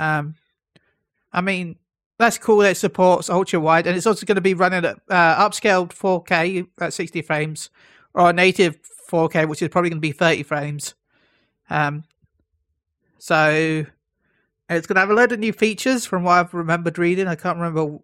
[0.00, 0.34] Um,
[1.32, 1.76] I mean,
[2.18, 4.98] that's cool that it supports ultra wide, and it's also going to be running at
[5.08, 7.70] uh, upscaled 4K at 60 frames
[8.14, 8.78] or native
[9.10, 10.94] 4K, which is probably going to be 30 frames.
[11.70, 12.04] Um,
[13.18, 13.84] so
[14.68, 17.28] it's going to have a load of new features from what I've remembered reading.
[17.28, 17.98] I can't remember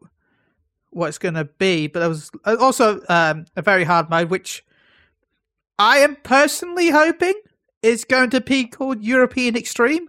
[0.90, 4.64] what it's going to be, but there was also um, a very hard mode, which
[5.78, 7.34] I am personally hoping
[7.82, 10.08] is going to be called European Extreme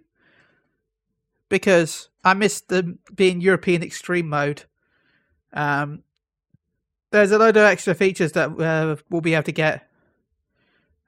[1.49, 4.63] because I missed the being European Extreme mode.
[5.53, 6.03] Um,
[7.11, 9.88] there's a load of extra features that uh, we'll be able to get.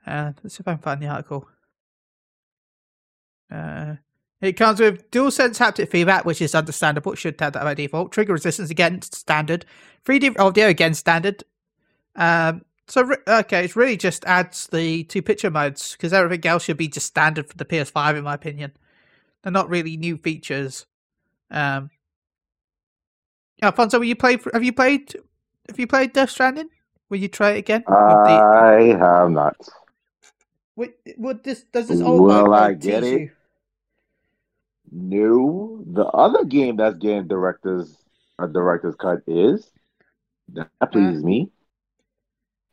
[0.05, 1.47] Uh, let's see if I can find the article.
[3.51, 3.95] Uh,
[4.39, 7.13] it comes with DualSense haptic feedback, which is understandable.
[7.13, 8.11] It should have that by default.
[8.11, 9.65] Trigger resistance again standard.
[10.05, 11.43] 3D audio again standard.
[12.15, 16.63] Um, So re- okay, it really just adds the two picture modes because everything else
[16.63, 18.71] should be just standard for the PS5, in my opinion.
[19.43, 20.85] They're not really new features.
[21.51, 21.89] Um,
[23.61, 24.37] Alfonso, you play?
[24.53, 25.13] Have you played?
[25.69, 26.69] Have you played Death Stranding?
[27.09, 27.83] Will you try it again?
[27.87, 29.55] With the- I have not.
[30.75, 33.21] Would, would this does this old Will I tease get it?
[33.21, 33.31] you?
[34.91, 37.95] No, the other game that's getting directors
[38.39, 39.69] a director's cut is
[40.53, 41.49] that pleases me.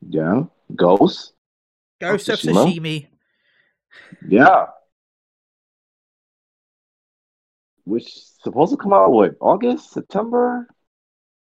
[0.09, 0.45] Yeah,
[0.75, 1.35] Ghost.
[2.01, 2.67] Ghost of Tsushima?
[2.67, 3.07] Tsushima.
[4.29, 4.67] Yeah,
[7.85, 10.67] which supposed to come out what August, September?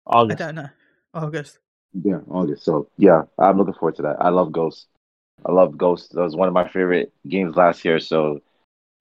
[0.08, 0.40] I August.
[0.40, 0.70] don't know.
[1.14, 1.60] August.
[1.94, 2.64] Yeah, August.
[2.64, 4.18] So yeah, I'm looking forward to that.
[4.20, 4.88] I love Ghost.
[5.46, 6.14] I love Ghost.
[6.14, 8.00] That was one of my favorite games last year.
[8.00, 8.42] So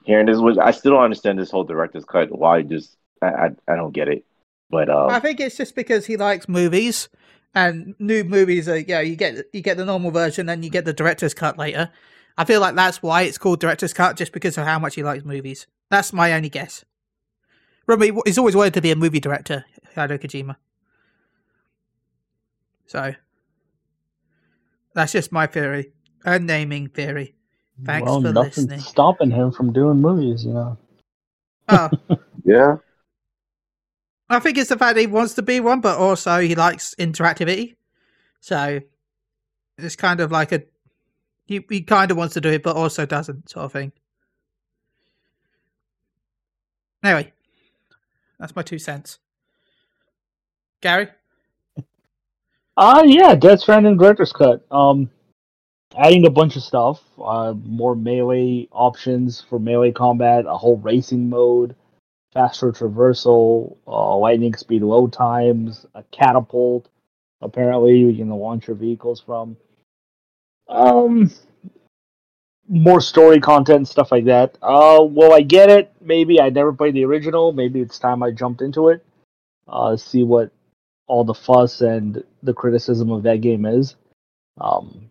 [0.04, 2.30] hearing this, was I still don't understand this whole director's cut.
[2.30, 4.24] Why just I I, I don't get it.
[4.70, 7.08] But I um, think it's just because he likes movies,
[7.54, 9.00] and new movies are yeah.
[9.00, 11.90] You get you get the normal version, then you get the director's cut later.
[12.36, 15.02] I feel like that's why it's called director's cut, just because of how much he
[15.02, 15.66] likes movies.
[15.90, 16.84] That's my only guess.
[17.86, 19.64] Remember, he's always wanted to be a movie director,
[19.96, 20.56] Hideo Kojima.
[22.86, 23.14] So
[24.94, 25.92] that's just my theory,
[26.24, 27.34] a naming theory.
[27.84, 28.80] Thanks well, for nothing's listening.
[28.80, 30.76] stopping him from doing movies, you know.
[31.68, 31.90] Oh,
[32.44, 32.76] yeah,
[34.30, 36.94] I think it's the fact that he wants to be one, but also he likes
[36.98, 37.76] interactivity.
[38.40, 38.80] So
[39.78, 40.62] it's kind of like a
[41.46, 43.92] he, he kind of wants to do it, but also doesn't, sort of thing.
[47.02, 47.32] Anyway,
[48.38, 49.18] that's my two cents.
[50.80, 51.08] Gary,
[52.76, 54.64] Uh yeah, Death Stranding director's cut.
[54.70, 55.10] Um,
[55.98, 61.28] adding a bunch of stuff, uh, more melee options for melee combat, a whole racing
[61.28, 61.74] mode,
[62.32, 66.88] faster traversal, uh, lightning speed load times, a catapult.
[67.40, 69.56] Apparently, you can launch your vehicles from.
[70.68, 71.30] Um,
[72.68, 74.56] more story content, and stuff like that.
[74.62, 75.92] Uh, will I get it?
[76.00, 76.40] Maybe.
[76.40, 77.52] I never played the original.
[77.52, 79.04] Maybe it's time I jumped into it.
[79.66, 80.50] Uh, see what
[81.06, 83.96] all the fuss and the criticism of that game is.
[84.60, 85.10] Um,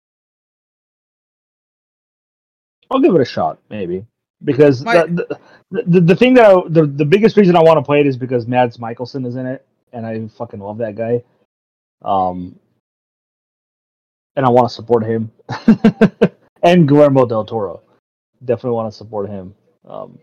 [2.92, 4.06] I'll give it a shot, maybe,
[4.44, 5.28] because My- the,
[5.72, 8.08] the, the the thing that I, the the biggest reason I want to play it
[8.08, 11.24] is because Mads Mikkelsen is in it, and I fucking love that guy.
[12.04, 12.60] Um,
[14.36, 15.32] and I want to support him,
[16.64, 17.82] and Guillermo del Toro.
[18.46, 19.56] Definitely want to support him.
[19.88, 20.20] Um,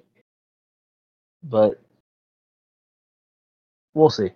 [1.44, 1.80] but
[3.94, 4.30] we'll see.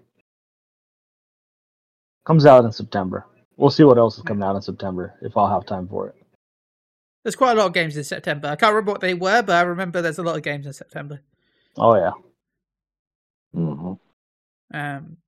[2.26, 3.26] Comes out in September.
[3.56, 6.16] We'll see what else is coming out in September if I'll have time for it.
[7.28, 8.48] There's quite a lot of games in September.
[8.48, 10.72] I can't remember what they were, but I remember there's a lot of games in
[10.72, 11.20] September.
[11.76, 12.12] Oh yeah.
[13.52, 13.92] hmm
[14.72, 15.18] Um,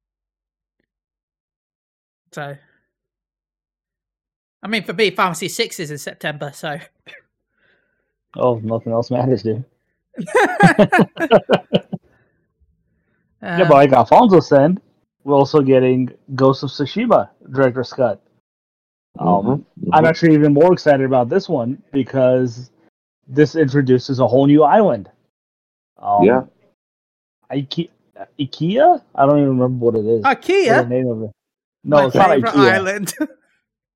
[2.32, 2.56] so,
[4.62, 6.78] I mean, for me, Pharmacy Six is in September, so.
[8.34, 9.62] Oh, nothing else matters, dude.
[10.36, 10.44] yeah,
[13.42, 14.80] Um, but like Alfonso said,
[15.24, 18.22] we're also getting Ghost of Tsushima director cut.
[19.20, 19.64] Um, Mhm.
[19.92, 22.70] I'm actually even more excited about this one because
[23.28, 25.10] this introduces a whole new island.
[25.98, 26.44] Um, Yeah.
[27.50, 27.90] Ike-
[28.38, 29.02] IKEA?
[29.14, 30.22] I don't even remember what it is.
[30.24, 31.30] What the IKEA, name of it?
[31.84, 32.72] No, my it's not favorite IKEA.
[32.72, 33.14] island.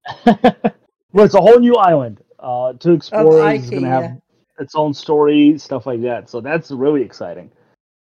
[1.12, 3.51] well, it's a whole new island uh, to explore.
[3.51, 4.20] It's going to have
[4.59, 6.29] its own story, stuff like that.
[6.29, 7.51] So that's really exciting.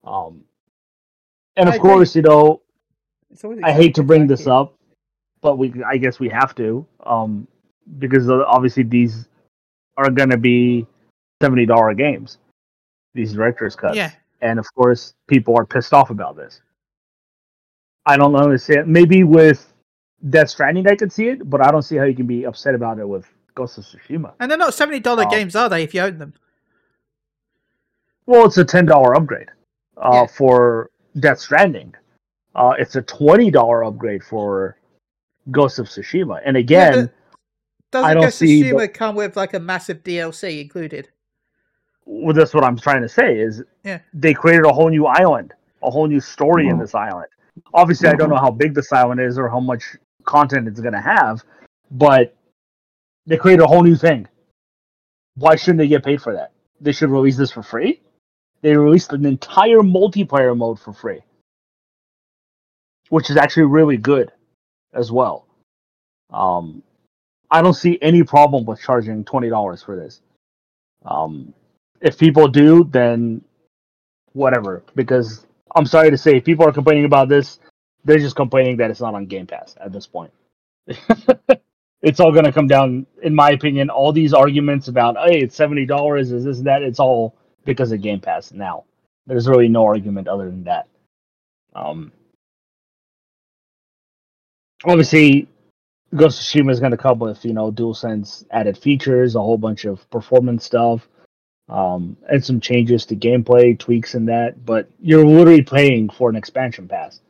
[0.05, 0.45] Um,
[1.57, 1.91] and of I agree.
[1.91, 2.63] course, you know,
[3.63, 4.75] I hate to bring this up,
[5.43, 7.47] but we I guess we have to, um,
[7.99, 9.29] because obviously these
[9.99, 10.87] are going to be
[11.43, 12.39] seventy dollar games.
[13.15, 16.63] These directors cuts, Yeah, and of course, people are pissed off about this.
[18.07, 18.87] I don't understand.
[18.89, 19.71] Maybe with
[20.31, 22.75] Death Stranding, I could see it, but I don't see how you can be upset
[22.75, 24.33] about it with Ghost of Tsushima.
[24.41, 25.31] and they're not seventy dollar Oh.
[25.31, 25.83] games, are they?
[25.83, 26.33] If you own them,
[28.27, 29.49] Well, it's a ten dollar upgrade
[29.99, 30.27] uh, Yeah.
[30.27, 31.95] for Death Stranding.
[32.55, 34.77] Uh, it's a twenty dollar upgrade for
[35.51, 37.11] Ghost of Tsushima, and again.
[37.91, 41.09] doesn't I don't Ghost of see Tsushima the- come with like a massive DLC included?
[42.07, 44.01] well, that's what I'm trying to say is Yeah.
[44.13, 46.81] they created a whole new island, a whole new story in Mhm.
[46.81, 47.29] this island.
[47.75, 48.33] Obviously, I don't Mhm.
[48.35, 49.85] know how big this island is or how much
[50.25, 51.45] content it's going to have,
[51.91, 52.35] but
[53.27, 54.27] they created a whole new thing.
[55.37, 56.53] Why shouldn't they get paid for that?
[56.81, 58.01] They should release this for free.
[58.63, 61.23] They released an entire multiplayer mode for free,
[63.11, 64.33] which is actually really good
[64.95, 65.47] as well.
[66.31, 66.83] Um,
[67.51, 70.21] I don't see any problem with charging twenty dollars for this.
[71.05, 71.53] Um,
[72.01, 73.43] if people do, then
[74.33, 74.83] whatever.
[74.95, 77.59] Because I'm sorry to say, if people are complaining about this,
[78.05, 80.33] they're just complaining that it's not on Game Pass at this point.
[82.03, 85.57] it's all going to come down, in my opinion, all these arguments about, hey, it's
[85.57, 86.83] seventy dollars, is this and that?
[86.83, 88.85] It's all because of Game Pass now.
[89.27, 90.89] There's really no argument other than that.
[91.75, 92.13] Um,
[94.85, 95.49] obviously,
[96.15, 99.59] Ghost of Tsushima is going to come with you know DualSense added features, a whole
[99.59, 101.09] bunch of performance stuff,
[101.69, 104.65] um, and some changes to gameplay tweaks and that.
[104.65, 107.21] But you're literally paying for an expansion pass.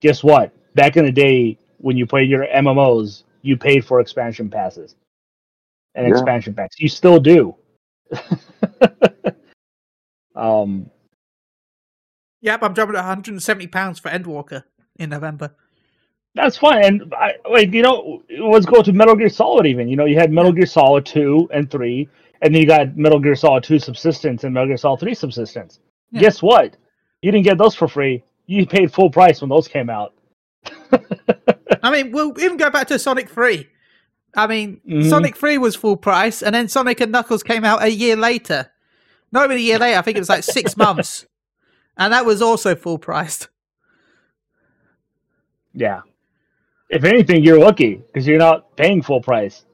[0.00, 0.52] Guess what?
[0.74, 4.94] Back in the day, when you played your MMOs, you paid for expansion passes
[5.94, 6.12] and Yeah.
[6.12, 6.78] expansion packs.
[6.78, 7.56] You still do.
[10.36, 10.90] um,
[12.40, 14.62] Yep, I'm dropping 170 pounds for Endwalker
[14.96, 15.56] in November.
[16.42, 16.84] That's fine.
[16.84, 19.66] And I, like you know, let's go to Metal Gear Solid.
[19.66, 22.08] Even you know, you had Metal Gear Solid two and three,
[22.42, 25.80] and then you got Metal Gear Solid two Subsistence and Metal Gear Solid three Subsistence.
[26.10, 26.20] Yeah.
[26.22, 26.76] Guess what?
[27.22, 28.22] You didn't get those for free.
[28.46, 30.14] You paid full price when those came out.
[31.82, 33.68] I mean, we'll even go back to Sonic 3.
[34.34, 35.08] I mean, Mhm.
[35.10, 38.70] Sonic 3 was full price, and then Sonic and Knuckles came out a year later.
[39.32, 41.26] Not even a year later, I think it was like six months.
[41.96, 43.48] And that was also full priced.
[45.74, 46.00] Yeah.
[46.90, 49.64] If anything, you're lucky because you're not paying full price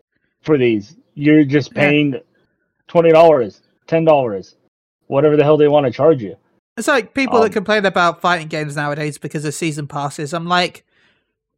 [0.42, 0.96] for these.
[1.14, 2.20] You're just paying
[2.88, 4.56] twenty dollars, ten dollars,
[5.06, 6.36] whatever the hell they want to charge you.
[6.76, 10.34] It's like people Um, that complain about fighting games nowadays because of season passes.
[10.34, 10.84] I'm like,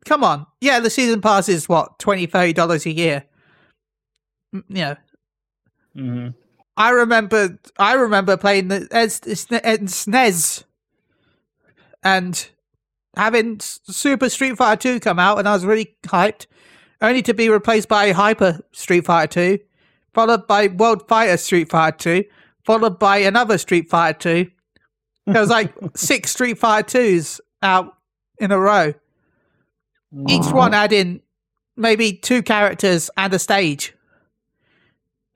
[0.05, 0.47] come on.
[0.61, 3.25] Yeah, the season pass is what, $20, $30 a year.
[4.53, 4.97] You know,
[5.97, 6.29] Mm-hmm.
[6.77, 10.65] I remember I remember playing the SNES
[12.03, 12.51] and
[13.17, 16.47] having Super Street Fighter 2 come out and I was really hyped
[17.01, 19.65] only to be replaced by Hyper Street Fighter 2
[20.15, 22.25] followed by World Fighter Street Fighter 2
[22.65, 24.51] followed by another Street Fighter 2
[25.27, 27.97] there was like six Street Fighter 2s out
[28.39, 28.95] in a row.
[30.29, 31.21] Each one adding
[31.77, 33.95] maybe two characters and a stage.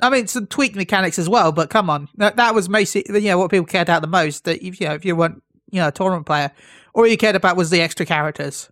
[0.00, 3.28] I mean, some tweak mechanics as well, but come on, that, that was basically you
[3.28, 4.44] know what people cared about the most.
[4.44, 6.50] That if you know if you weren't you know a tournament player,
[6.94, 8.70] all you cared about was the extra characters,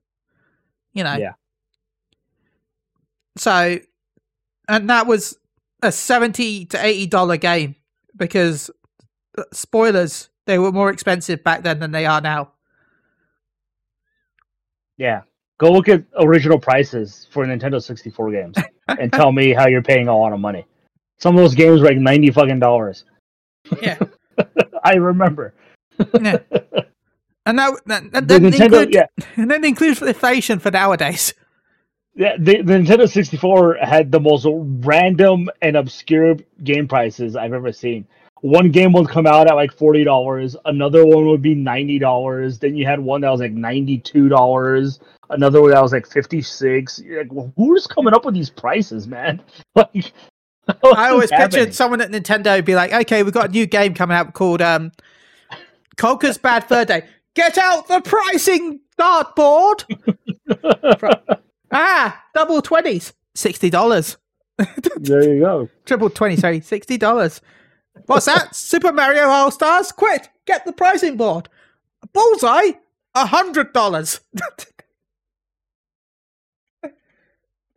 [0.92, 1.16] you know.
[1.16, 1.32] Yeah.
[3.36, 3.78] So,
[4.68, 5.38] and that was
[5.82, 7.76] a seventy to eighty dollar game
[8.16, 8.70] because
[9.36, 12.52] uh, spoilers they were more expensive back then than they are now.
[14.96, 15.22] Yeah.
[15.58, 18.56] Go look at original prices for Nintendo 64 games
[18.88, 20.64] and tell me how you're paying a lot of money.
[21.18, 23.04] Some of those games were like 90 fucking dollars.
[23.82, 23.98] Yeah.
[24.84, 25.52] I remember.
[26.20, 26.38] yeah.
[27.48, 31.34] And that, that, that The Nintendo, include, yeah, and then includes inflation for nowadays.
[32.16, 37.72] yeah the, the Nintendo 64 had the most random and obscure game prices I've ever
[37.72, 38.06] seen.
[38.42, 42.58] One game would come out at like forty dollars, another one would be ninety dollars.
[42.60, 47.00] Then you had one that was like ninety-two dollars, another one that was like fifty-six.
[47.00, 49.42] You're like, well, who's coming up with these prices, man?
[49.76, 50.12] Like,
[50.96, 54.16] I always pictured someone at Nintendo be like, "Okay, we've got a new game coming
[54.16, 54.92] out called um,
[55.96, 57.04] Conker's Bad Fur Day.
[57.38, 59.84] Get out the pricing dartboard.
[61.70, 64.16] ah, double twenties, sixty dollars.
[64.96, 65.68] there you go.
[65.86, 67.40] Triple twenty, sorry, sixty dollars.
[68.06, 68.56] What's that?
[68.56, 69.92] Super Mario All Stars?
[69.92, 70.28] Quit!
[70.46, 71.48] Get the pricing board.
[72.12, 72.72] Bullseye,
[73.14, 74.18] a hundred dollars.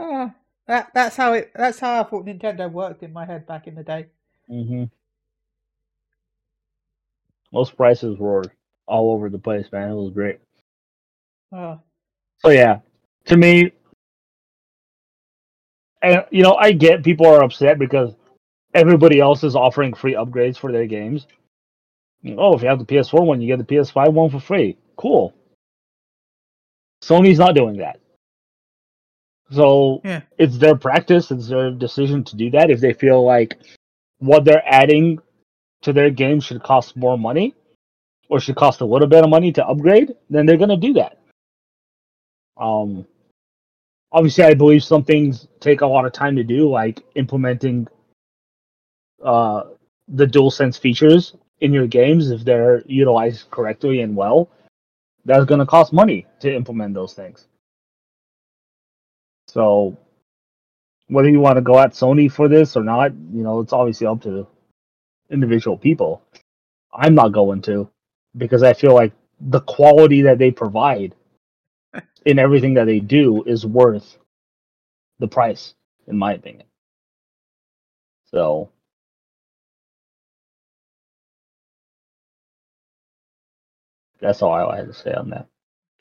[0.04, 0.34] Ah,
[0.66, 1.52] that that's how it.
[1.54, 4.08] That's how I thought Nintendo worked in my head back in the day.
[4.48, 4.86] hmm
[7.54, 8.44] Most prices were
[8.92, 9.90] all over the place, man.
[9.92, 10.40] It was great.
[11.54, 11.80] Oh.
[12.40, 12.80] So yeah,
[13.26, 13.72] to me,
[16.02, 18.14] and you know, I get people are upset because
[18.74, 21.28] everybody else is offering free upgrades for their games.
[22.38, 24.78] Oh, if you have the PS4 one, you get the PS5 one for free.
[24.96, 25.34] Cool.
[27.04, 28.00] Sony's not doing that.
[29.50, 30.22] So Yeah.
[30.38, 32.70] it's their practice, it's their decision to do that.
[32.70, 33.58] If they feel like
[34.20, 35.20] what they're adding
[35.82, 37.56] to their game should cost more money
[38.32, 41.20] or should cost a little bit of money to upgrade, then they're gonna do that.
[42.58, 43.06] Um
[44.12, 47.88] obviously I believe some things take a lot of time to do, like implementing
[49.24, 49.64] uh
[50.08, 54.50] the DualSense features in your games if they're utilized correctly and well.
[55.26, 57.48] That's gonna cost money to implement those things.
[59.48, 59.98] So
[61.10, 64.08] whether you want to go at Sony for this or not, you know, it's obviously
[64.08, 64.48] up to
[65.30, 66.22] individual people.
[66.94, 67.90] I'm not going to
[68.38, 71.16] because I feel like the quality that they provide
[72.26, 74.18] in everything that they do is worth
[75.20, 75.74] the price,
[76.08, 76.68] in my opinion.
[78.32, 78.70] So
[84.20, 85.48] that's all I had to say on that.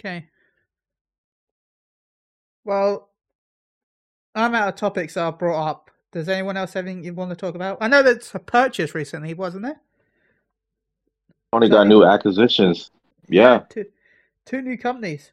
[0.00, 0.28] Okay.
[2.64, 3.08] Well,
[4.34, 5.90] I'm out of topics I've brought up.
[6.12, 7.78] Does anyone else have anything you want to talk about?
[7.80, 9.80] I know that's a purchase recently, wasn't there?
[11.52, 12.90] Only got new acquisitions.
[13.28, 13.60] Yeah.
[13.70, 13.86] Two,
[14.46, 15.32] two new companies.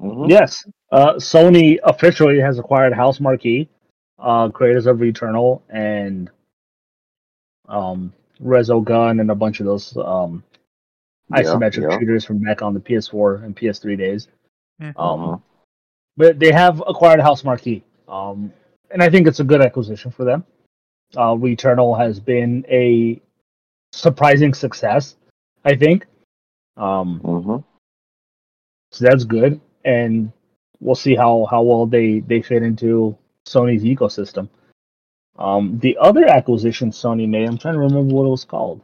[0.00, 0.30] Mhm.
[0.30, 3.66] Yes, uh, Sony officially has acquired Housemarque,
[4.20, 6.30] uh, creators of Returnal and
[7.68, 10.44] um, Resogun and a bunch of those um,
[11.30, 11.98] Yeah, isometric yeah.
[11.98, 14.28] shooters from back on the PS4 and PS3 days.
[14.78, 14.92] Yeah.
[14.96, 15.42] Um, Mhm.
[16.16, 18.52] but they have acquired Housemarque, um,
[18.92, 20.44] and I think it's a good acquisition for them.
[21.16, 23.20] Uh, Returnal has been a
[23.92, 25.16] surprising success,
[25.64, 26.06] I think.
[26.76, 27.64] Um, Mhm.
[28.92, 30.32] so that's good, and
[30.80, 33.16] we'll see how how well they they fit into
[33.46, 34.48] Sony's ecosystem.
[35.38, 38.80] Um, the other acquisition Sony made, I'm trying to remember what it was called.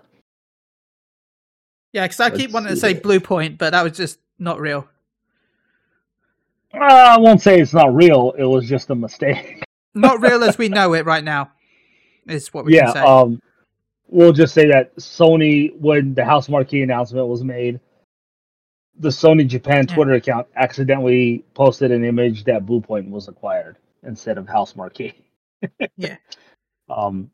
[1.93, 3.03] Yeah, because I Let's keep wanting to say here.
[3.03, 4.89] Bluepoint, but that was just not real.
[6.73, 8.35] Uh, I won't say it's not real.
[8.37, 9.63] It was just a mistake.
[9.95, 11.53] Not real as we know it right now,
[12.27, 12.87] is what we yeah.
[12.87, 13.01] can say.
[13.01, 13.41] Um,
[14.15, 17.81] we'll just say that Sony, when the Housemarque announcement was made,
[18.99, 19.95] the Sony Japan Yeah.
[19.95, 25.15] Twitter account accidentally posted an image that Bluepoint was acquired instead of Housemarque.
[25.97, 26.17] Yeah.
[26.91, 27.31] Um,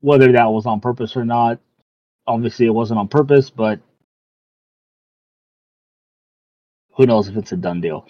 [0.00, 1.60] whether that was on purpose or not,
[2.26, 3.80] obviously it wasn't on purpose, but
[6.96, 8.08] who knows if it's a done deal.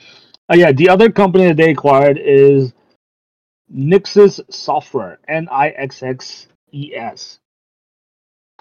[0.52, 2.72] Uh, yeah, the other company that they acquired is
[3.74, 7.40] Nixxes Software, N I X X E S.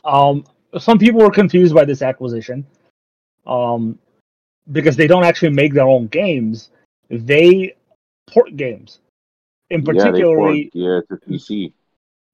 [0.04, 0.46] Um,
[0.78, 2.66] some people were confused by this acquisition,
[3.46, 4.00] um,
[4.72, 6.70] because they don't actually make their own games;
[7.10, 7.76] they
[8.28, 9.00] port games.
[9.70, 11.74] In particular, Yeah, to PC.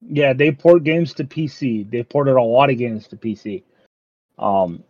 [0.00, 1.88] yeah, they port games to PC.
[1.90, 3.62] They ported a lot of games to PC.
[4.38, 4.82] Um,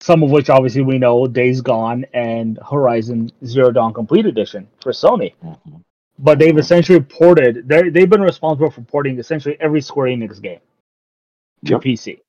[0.00, 4.92] some of which obviously we know Days Gone and Horizon Zero Dawn Complete Edition for
[4.92, 5.34] Sony.
[5.42, 5.82] Mhm.
[6.20, 7.68] But they've essentially ported.
[7.68, 10.60] They've been responsible for porting essentially every Square Enix game
[11.64, 11.80] to Yep.
[11.82, 12.20] PC.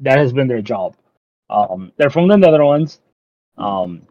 [0.00, 0.96] That has been their job.
[1.50, 3.00] Um, they're from the Netherlands.
[3.56, 4.06] Um,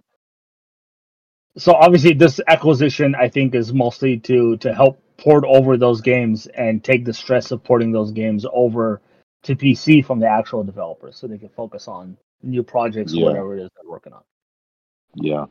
[1.58, 6.48] so obviously, this acquisition I think is mostly to to help port over those games
[6.48, 9.02] and take the stress of porting those games over
[9.44, 13.26] to PC from the actual developers, so they can focus on new projects, Yeah.
[13.26, 14.24] whatever it is they're working on.
[15.16, 15.46] Yeah.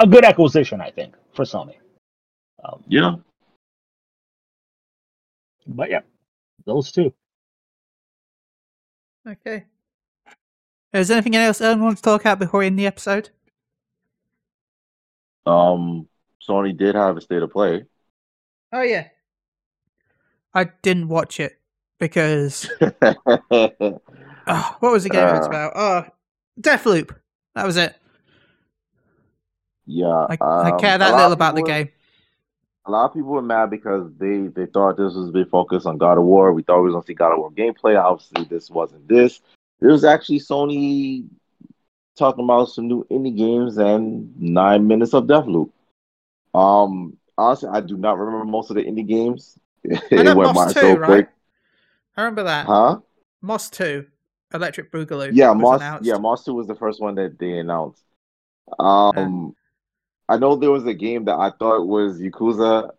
[0.00, 1.76] A good acquisition, I think, for Sony.
[2.64, 3.16] Um, Yeah.
[5.66, 6.00] but yeah,
[6.66, 7.12] those two.
[9.30, 9.64] Okay.
[10.92, 13.30] Is there anything else anyone wants to talk about before we end the episode?
[15.46, 16.08] Um,
[16.46, 17.84] Sony did have a state of play.
[18.72, 19.08] Oh yeah.
[20.54, 21.60] I didn't watch it
[21.98, 22.92] because oh,
[24.80, 25.48] what was the game it was Uh.
[25.48, 25.72] about?
[25.76, 26.04] Oh,
[26.60, 27.14] Deathloop.
[27.54, 27.96] That was it.
[29.86, 30.26] yeah.
[30.28, 31.90] I, I um, care that little of about the game.
[32.86, 35.86] A lot of people were mad because they they thought this was a big focus
[35.86, 36.52] on God of War.
[36.52, 38.02] We thought we was gonna see God of War gameplay.
[38.02, 39.40] Obviously, this wasn't this.
[39.80, 41.26] It was actually Sony
[42.16, 45.70] talking about some new indie games and nine minutes of Deathloop.
[46.54, 49.58] Um, honestly, I do not remember most of the indie games.
[49.90, 51.06] I it know went by so 2, right?
[51.06, 51.28] quick,
[52.16, 52.66] I remember that.
[52.66, 52.98] huh?
[53.40, 54.06] Moss 2,
[54.52, 55.30] Electric Boogaloo.
[55.32, 55.80] Yeah, Moss.
[55.80, 56.06] announced.
[56.06, 58.02] Yeah, Moss Two was the first one that they announced.
[58.78, 59.54] Um,
[60.30, 62.90] I know there was a game that I thought was Yakuza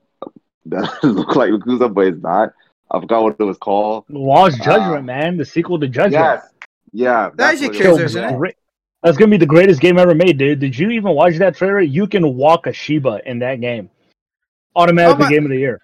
[0.66, 2.54] that looked like Yakuza, but it's not.
[2.92, 4.04] I forgot what it was called.
[4.10, 6.14] Lost Judgment, Uh, man, the sequel to Judgment.
[6.14, 6.50] Yes,
[6.92, 8.38] yeah, That is what it Yakuza, isn't it?
[8.38, 8.56] Great.
[9.02, 10.60] That's gonna be the greatest game ever made, dude.
[10.60, 11.80] Did you even watch that trailer?
[11.80, 13.90] You can walk a Shiba in that game.
[14.76, 15.82] Automatically Oh my- game of the year.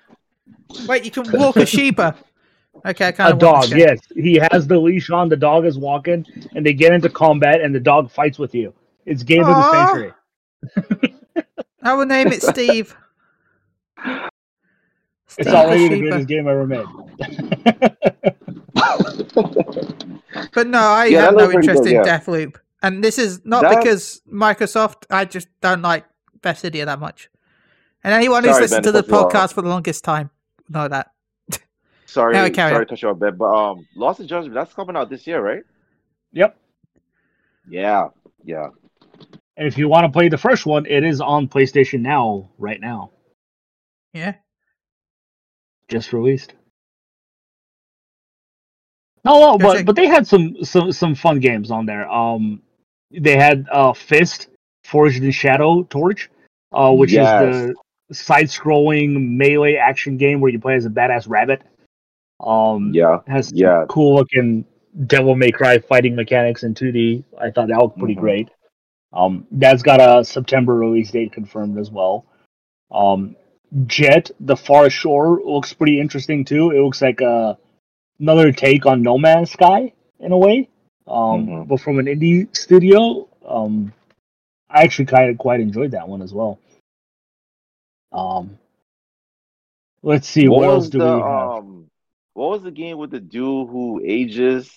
[0.85, 2.15] Wait, you can walk a Shiba.
[2.85, 3.99] Okay, I kind A dog, yes.
[4.13, 6.25] He has the leash on, the dog is walking,
[6.55, 8.73] and they get into combat and the dog fights with you.
[9.05, 11.13] It's game of the century.
[11.87, 12.95] I will name it Steve.
[14.05, 14.29] It's
[15.27, 16.25] Steve already the the greatest Shiba.
[16.25, 16.85] game ever made.
[20.53, 22.03] But no, I Yeah, have no interest good, in yeah.
[22.19, 22.57] Deathloop.
[22.83, 26.05] And this is not That- because Microsoft, I just don't like
[26.41, 27.29] Bethesda that much.
[28.03, 29.33] And anyone who's Sorry, listened Ben, to the to cut you off.
[29.33, 30.29] podcast for the longest time
[30.69, 31.11] know that.
[32.05, 32.87] sorry, Anyway, carry sorry on.
[32.87, 35.41] to cut you off, Ben, but um, Lost in Judgment that's coming out this year,
[35.41, 35.63] right?
[36.33, 36.55] Yep.
[37.69, 38.09] Yeah,
[38.43, 38.67] yeah.
[39.57, 42.79] And if you want to play the first one, it is on PlayStation Now right
[42.79, 43.09] now.
[44.13, 44.35] Yeah.
[45.89, 46.53] Just released.
[49.25, 52.09] No, no, but but they had some some some fun games on there.
[52.09, 52.61] Um,
[53.11, 54.47] they had uh Fist
[54.85, 56.29] Forged in Shadow Torch,
[56.71, 57.41] uh, which Yes.
[57.41, 57.75] is
[58.09, 61.61] the side-scrolling melee action game where you play as a badass rabbit.
[62.39, 63.85] Um, Yeah, has yeah.
[63.89, 64.63] cool looking
[65.07, 67.23] Devil May Cry fighting mechanics in 2D.
[67.41, 68.19] I thought that looked pretty Mhm.
[68.19, 68.49] great.
[69.13, 72.25] Um, that's got a September release date confirmed as well.
[72.91, 73.35] Um,
[73.85, 76.71] Jet, the Far Shore looks pretty interesting too.
[76.71, 77.57] It looks like a,
[78.19, 80.69] another take on No Man's Sky in a way,
[81.07, 81.67] um, Mhm.
[81.67, 83.27] but from an indie studio.
[83.45, 83.93] Um,
[84.69, 86.59] I actually kind of quite enjoyed that one as well.
[88.11, 88.57] Um,
[90.01, 91.49] let's see what, else was do the, we have.
[91.49, 91.89] Um,
[92.33, 94.69] what was the game with the dude who ages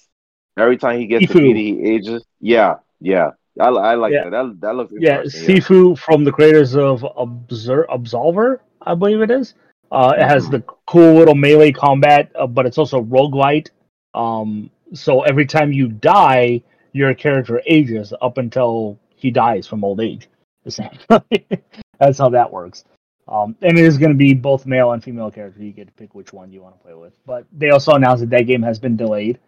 [0.57, 1.33] every time he gets Sifu.
[1.35, 1.57] defeated?
[1.57, 2.25] He ages.
[2.41, 3.33] Yeah, yeah.
[3.61, 4.25] I, I like Yeah.
[4.25, 4.31] that.
[4.31, 5.23] That that looks Yeah.
[5.23, 9.55] Sifu from the creators of Obser- Absolver, I believe it is.
[9.93, 10.51] Uh, it has Mhm.
[10.53, 13.69] the cool little melee combat, uh, but it's also roguelite.
[14.15, 20.01] Um, so every time you die, your character ages up until he dies from old
[20.01, 20.29] age.
[20.65, 22.85] That's how that works.
[23.29, 25.63] Um, and it is going to be both male and female character.
[25.63, 27.13] You get to pick which one you want to play with.
[27.27, 29.39] But they also announced that that game has been delayed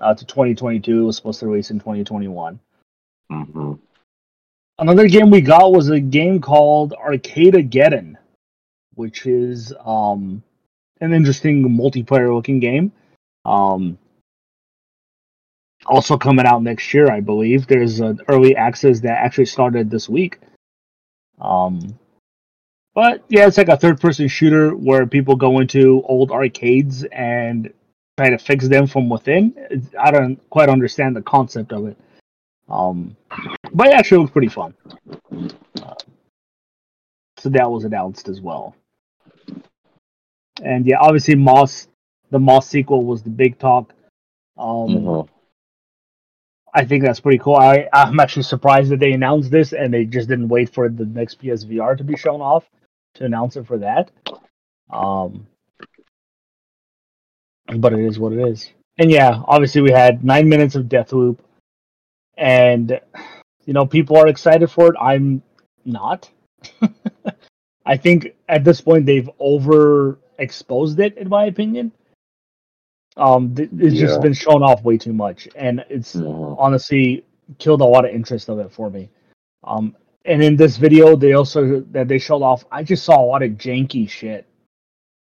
[0.00, 1.00] uh, to 2022.
[1.00, 2.58] It was supposed to release in 2021.
[3.30, 3.74] Hmm
[4.78, 8.16] Another game we got was a game called Arcadegeddon,
[8.94, 10.42] which is um,
[11.00, 12.90] an interesting multiplayer looking game.
[13.44, 13.98] Um,
[15.86, 17.68] also coming out next year, I believe.
[17.68, 20.38] There's an early access that actually started this week.
[21.40, 21.98] Um,
[22.94, 27.72] but yeah, it's like a third person shooter where people go into old arcades and
[28.16, 29.88] try to fix them from within.
[30.00, 31.96] I don't quite understand the concept of it.
[32.68, 33.16] Um,
[33.72, 34.74] but it actually looks pretty fun.
[35.82, 35.94] Uh,
[37.38, 38.74] so that was announced as well.
[40.62, 41.88] And yeah, obviously Moss,
[42.30, 43.92] the Moss sequel was the big talk.
[44.56, 45.28] Um, Mhm.
[46.76, 47.54] I think that's pretty cool.
[47.54, 51.04] I, I'm actually surprised that they announced this and they just didn't wait for the
[51.06, 52.64] next PSVR to be shown off
[53.14, 54.10] to announce it for that.
[54.90, 55.46] Um,
[57.78, 58.72] but it is what it is.
[58.98, 61.38] And yeah, obviously we had nine minutes of Deathloop,
[62.36, 63.00] and
[63.64, 64.96] you know people are excited for it.
[65.00, 65.42] I'm
[65.84, 66.30] not.
[67.86, 71.92] I think at this point they've overexposed it, in my opinion.
[73.16, 76.56] Um, th- it's just been shown off way too much, and it's Mhm.
[76.58, 77.24] honestly
[77.58, 79.08] killed a lot of interest of it for me.
[79.62, 83.26] Um, and in this video, they also that they showed off, I just saw a
[83.26, 84.46] lot of janky shit.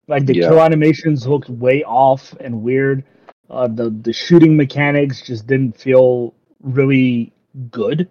[0.06, 0.48] Like the Yeah.
[0.48, 3.04] kill animations looked way off and weird.
[3.50, 6.32] Uh, the the shooting mechanics just didn't feel
[6.64, 7.32] really
[7.70, 8.10] good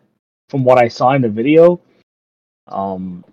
[0.49, 1.81] from what I saw in the video.
[2.67, 3.25] Um,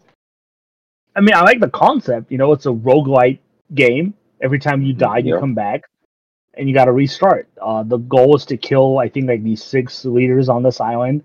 [1.15, 2.33] I mean, I like the concept.
[2.33, 3.39] You know, it's a roguelite
[3.75, 4.15] game.
[4.41, 5.41] Every time you die, you Yeah.
[5.41, 5.83] come back
[6.55, 7.49] and you got to restart.
[7.61, 11.23] Uh, the goal is to kill, I think, like these six leaders on this island,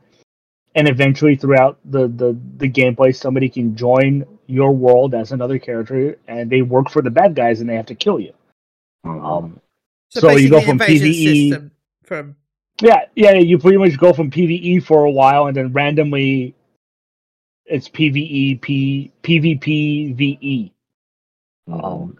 [0.75, 6.17] and eventually, throughout the the the gameplay, somebody can join your world as another character,
[6.27, 8.33] and they work for the bad guys, and they have to kill you.
[9.05, 9.23] Mhm.
[9.23, 9.61] Um,
[10.09, 11.71] So, So you go basically from PvE system
[12.03, 12.35] from
[12.81, 16.55] yeah, yeah, you pretty much go from PVE for a while, and then randomly,
[17.65, 20.73] it's PVE, P, PvP, VE.
[21.71, 22.17] Um,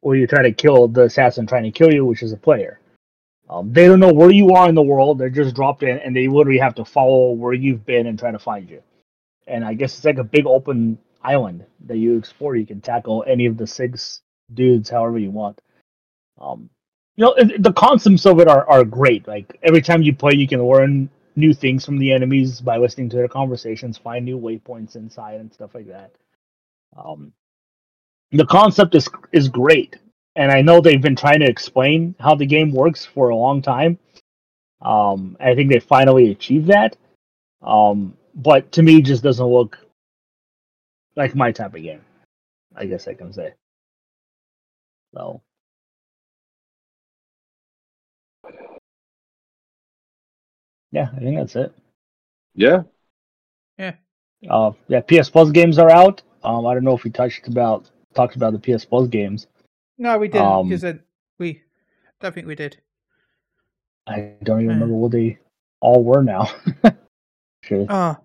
[0.00, 2.80] where you try to kill the assassin trying to kill you, which is a player.
[3.48, 5.18] Um, they don't know where you are in the world.
[5.18, 8.30] They're just dropped in, and they literally have to follow where you've been and try
[8.30, 8.82] to find you.
[9.46, 12.54] And I guess it's like a big open island that you explore.
[12.54, 14.22] You can tackle any of the six
[14.54, 15.60] dudes however you want.
[16.40, 16.70] Um,
[17.16, 19.26] you know, the concepts of it are, are great.
[19.28, 23.08] Like every time you play, you can learn new things from the enemies by listening
[23.10, 26.12] to their conversations, find new waypoints inside, and stuff like that.
[26.96, 27.32] Um,
[28.32, 29.98] the concept is is great,
[30.36, 33.60] and I know they've been trying to explain how the game works for a long
[33.62, 33.98] time.
[34.82, 36.96] Um, I think they finally achieved that.
[37.62, 39.78] Um, but to me, just doesn't look
[41.16, 42.00] like my type of game.
[42.74, 43.52] I guess I can say.
[45.14, 45.42] So.
[50.92, 51.72] Yeah, I think that's it.
[52.54, 52.82] Yeah.
[53.78, 53.94] Yeah.
[54.48, 56.22] Uh, yeah, PS Plus games are out.
[56.42, 59.46] Um, I don't know if we touched about talked about the PS Plus games.
[59.98, 60.98] no, we didn't Um, because
[61.38, 61.62] we
[62.20, 62.78] don't think we did.
[64.06, 64.74] I don't even Yeah.
[64.74, 65.38] remember what they
[65.80, 66.48] all were now.
[67.62, 68.16] Sure, Oh,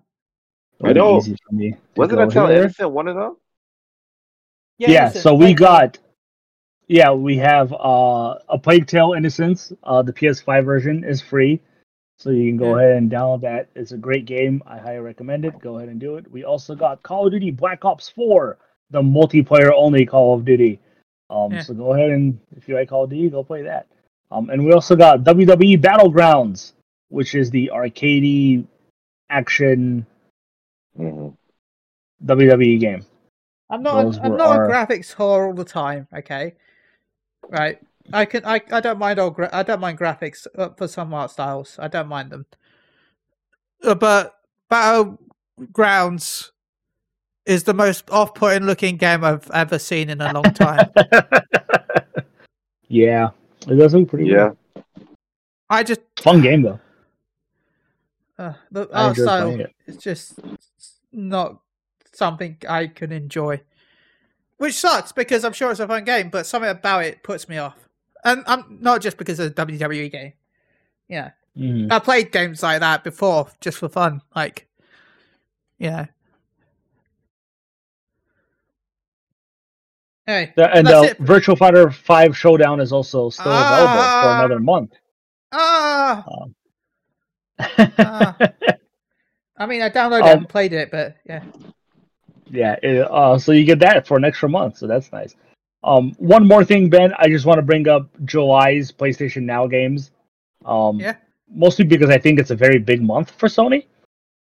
[0.82, 1.72] I know- easy for me.
[1.72, 2.60] to Wasn't go that Tell here.
[2.62, 3.36] Innocent one of them?
[4.78, 5.98] Yeah, listen, so we like, got
[6.88, 9.72] yeah, we have uh a Plague Tale Innocence.
[9.82, 11.60] Uh the PS5 version is free.
[12.18, 12.82] So you can go Yeah.
[12.84, 13.68] ahead and download that.
[13.74, 14.62] It's a great game.
[14.66, 15.58] I highly recommend it.
[15.58, 16.30] Go ahead and do it.
[16.30, 18.56] We also got Call of Duty Black Ops 4,
[18.90, 20.80] the multiplayer only Call of Duty.
[21.28, 21.60] Um Yeah.
[21.62, 23.86] so go ahead and if you like Call of Duty, go play that.
[24.30, 26.72] Um and we also got WWE Battlegrounds,
[27.08, 28.64] which is the arcadey
[29.28, 30.06] action
[30.96, 31.28] hmm
[32.24, 33.04] WWE game.
[33.68, 34.04] I'm not.
[34.04, 36.08] those A, I'm not our- a graphics whore all the time.
[36.16, 36.54] Okay,
[37.50, 37.78] right.
[38.12, 38.44] I can.
[38.44, 38.60] I.
[38.70, 39.30] I don't mind all.
[39.30, 41.76] Gra- I don't mind graphics uh, for some art styles.
[41.78, 42.46] I don't mind them.
[43.82, 44.38] Uh, but
[44.70, 46.50] Battlegrounds
[47.44, 50.88] is the most off-putting looking game I've ever seen in a long time.
[52.88, 53.30] yeah,
[53.68, 54.26] it does look pretty.
[54.26, 54.50] Yeah.
[54.74, 54.84] Good.
[55.68, 56.80] I just Fun game though.
[58.38, 59.74] uh, the I art style playing it.
[59.86, 60.38] is just
[61.12, 61.60] not
[62.12, 63.60] something I can enjoy.
[64.58, 67.58] Which sucks because I'm sure it's a fun game, but something about it puts me
[67.58, 67.85] off.
[68.24, 70.32] And I'm not just because of the WWE game.
[71.08, 71.30] Yeah.
[71.56, 71.90] Mhm.
[71.92, 74.20] I played games like that before just for fun.
[74.34, 74.66] Like,
[75.78, 76.06] yeah.
[80.26, 81.14] Anyway, The- and uh.
[81.20, 84.38] Virtua Fighter Five Showdown is also still available for Ah.
[84.40, 84.92] another month.
[85.52, 86.24] ah,
[87.98, 88.36] Ah.
[89.58, 91.42] I mean, I downloaded it Um, and played it, but yeah.
[92.50, 95.34] Yeah, it, uh, so you get that for an extra month, so that's nice.
[95.86, 100.10] Um, one more thing, Ben, I just want to bring up July's PlayStation Now games.
[100.64, 101.14] Um, Yeah.
[101.48, 103.86] Mostly because I think it's a very big month for Sony.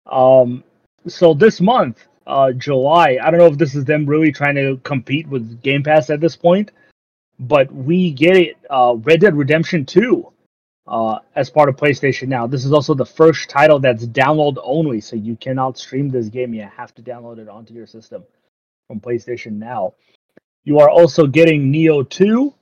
[0.05, 0.63] Um,
[1.07, 4.79] so this month, uh, July, I don't know if this is them really trying to
[4.85, 6.71] compete with Game Pass at this point,
[7.39, 10.31] but we get it, uh, Red Dead Redemption 2
[10.87, 12.47] uh, as part of PlayStation Now.
[12.47, 16.53] This is also the first title that's download only, so you cannot stream this game.
[16.53, 18.23] You have to download it onto your system
[18.87, 19.95] from PlayStation Now.
[20.65, 22.55] You are also getting Nioh 2,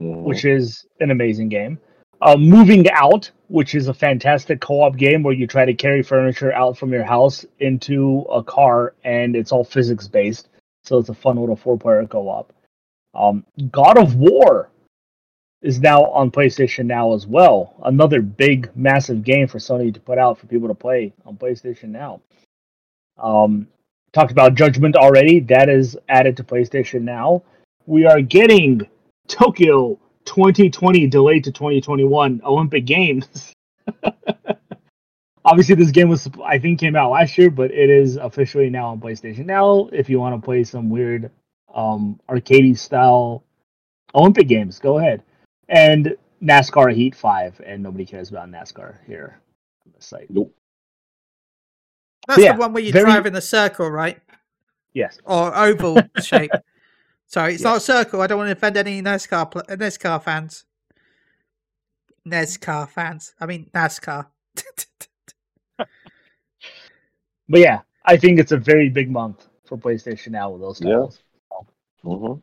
[0.00, 0.22] Mhm.
[0.24, 1.78] which is an amazing game.
[2.20, 6.52] Uh, Moving Out, which is a fantastic co-op game where you try to carry furniture
[6.52, 10.48] out from your house into a car, and it's all physics based.
[10.84, 12.52] So it's a fun little four-player co-op.
[13.14, 14.70] Um, God of War
[15.62, 17.74] is now on PlayStation Now as well.
[17.84, 21.88] Another big, massive game for Sony to put out for people to play on PlayStation
[21.88, 22.20] Now.
[23.18, 23.68] Um,
[24.12, 25.40] talked about Judgment already.
[25.40, 27.42] That is added to PlayStation Now.
[27.86, 28.86] We are getting
[29.26, 33.52] Tokyo 2020 delayed to 2021 Olympic Games.
[35.44, 38.88] Obviously, this game was I think came out last year, but it is officially now
[38.88, 39.88] on PlayStation Now.
[39.92, 41.30] If you want to play some weird
[41.74, 43.42] um, arcade style
[44.14, 45.22] Olympic games, go ahead.
[45.68, 49.40] And NASCAR Heat Five, and nobody cares about NASCAR here
[49.84, 50.28] on the site.
[52.28, 54.18] That's yeah, the one where you very- drive in a circle, right?
[54.94, 56.50] Yes, Or oval shape.
[57.26, 58.20] Sorry, it's not a circle.
[58.20, 60.64] I don't want to offend any NASCAR pl- uh, NASCAR fans.
[62.28, 63.34] NASCAR fans.
[63.40, 64.26] I mean NASCAR.
[65.78, 65.88] but
[67.60, 70.90] yeah, I think it's a very big month for PlayStation Now with those Yeah.
[70.90, 71.22] titles.
[72.04, 72.42] Mhm.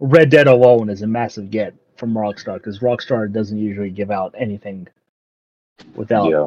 [0.00, 4.34] Red Dead alone is a massive get from Rockstar because Rockstar doesn't usually give out
[4.36, 4.86] anything
[5.94, 6.46] without Yeah.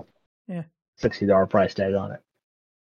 [1.04, 2.20] Sixty dollar price tag on it.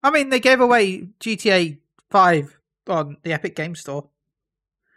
[0.04, 1.78] I mean, they gave away GTA
[2.10, 2.58] Five
[2.88, 4.08] on the Epic Game Store.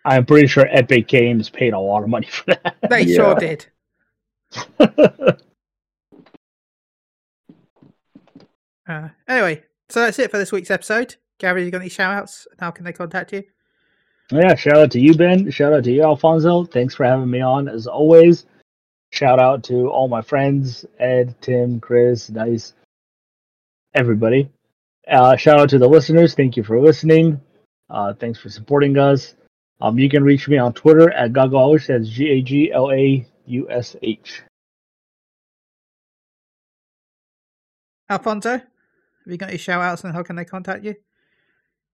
[0.05, 2.77] I'm pretty sure Epic Games paid a lot of money for that.
[2.91, 3.17] They Yeah.
[3.17, 3.67] sure did.
[8.87, 11.17] Uh, anyway, so that's it for this week's episode.
[11.39, 12.47] Gary, you got any shout outs?
[12.61, 13.43] How can they contact you?
[14.31, 15.51] yeah, shout out to you, Ben.
[15.51, 16.65] Shout out to you, Alfonso.
[16.65, 18.47] Thanks for having me on as always.
[19.11, 22.75] Shout out to all my friends, Ed, Tim, Chris, Dice,
[23.95, 24.51] everybody.
[25.09, 26.35] Uh, shout out to the listeners.
[26.35, 27.41] Thank you for listening.
[27.89, 29.35] Uh, thanks for supporting us.
[29.81, 31.89] Um, you can reach me on Twitter at Gaglaush.
[31.89, 34.43] That's G A G L A U S H.
[38.09, 38.63] Alfonso, have
[39.27, 40.95] you got any shout outs and how can they contact you?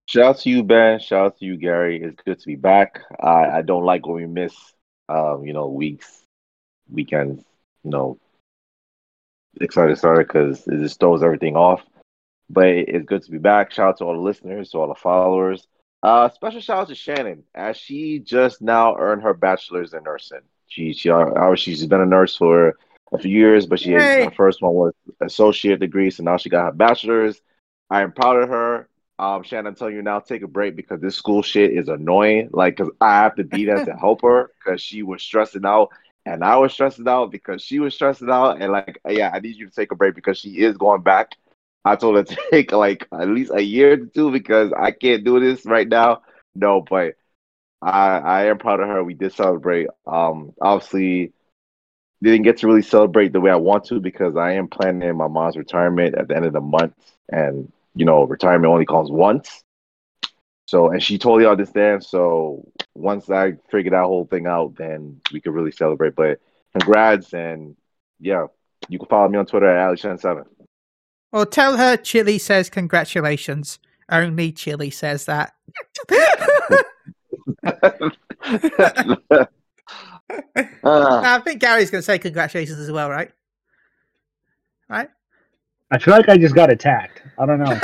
[0.07, 0.98] Shout out to you, Ben.
[0.98, 2.03] Shout out to you, Gary.
[2.03, 3.01] It's good to be back.
[3.20, 4.55] I, I don't like when we miss,
[5.09, 6.24] um, you know, weeks,
[6.90, 7.44] weekends,
[7.84, 8.18] you know,
[9.61, 11.82] excited started because it just throws everything off.
[12.53, 13.72] But it's good to be back.
[13.72, 15.66] Shout out to all the listeners, to all the followers.
[16.03, 20.40] Uh, special shout out to Shannon as she just now earned her bachelor's in nursing.
[20.66, 22.76] She she uh, she's been a nurse for
[23.12, 24.24] a few years, but she Yay.
[24.24, 27.40] her first one was associate degree, so now she got her bachelor's.
[27.90, 28.88] I am proud of her.
[29.18, 32.48] Um, Shannon, I'm telling you now, take a break because this school shit is annoying.
[32.53, 35.90] Like, cause I have to be there to help her because she was stressing out,
[36.24, 38.62] and I was stressing out because she was stressing out.
[38.62, 41.36] And like, yeah, I need you to take a break because she is going back.
[41.85, 45.24] I told her to take like at least a year or two because I can't
[45.24, 46.22] do this right now.
[46.55, 47.16] No, but
[47.83, 49.05] I I am proud of her.
[49.05, 49.89] We did celebrate.
[50.07, 51.33] Um, obviously
[52.22, 55.28] didn't get to really celebrate the way I want to because I am planning my
[55.28, 56.95] mom's retirement at the end of the month,
[57.31, 59.62] and you know, retirement only comes once.
[60.66, 62.09] So, and she totally understands.
[62.09, 62.64] So,
[62.95, 66.14] once I figure that whole thing out, then we could really celebrate.
[66.14, 66.41] But
[66.72, 67.76] congrats, and
[68.20, 68.47] yeah,
[68.89, 70.47] you can follow me on Twitter at AlexShan7.
[71.33, 73.78] Well, tell her Chili says congratulations.
[74.11, 75.53] Only Chili says that.
[80.85, 83.31] Ah, I think Gary's going to say congratulations as well, right?
[84.89, 85.09] Right?
[85.91, 87.22] I feel like I just got attacked.
[87.39, 87.78] I don't know.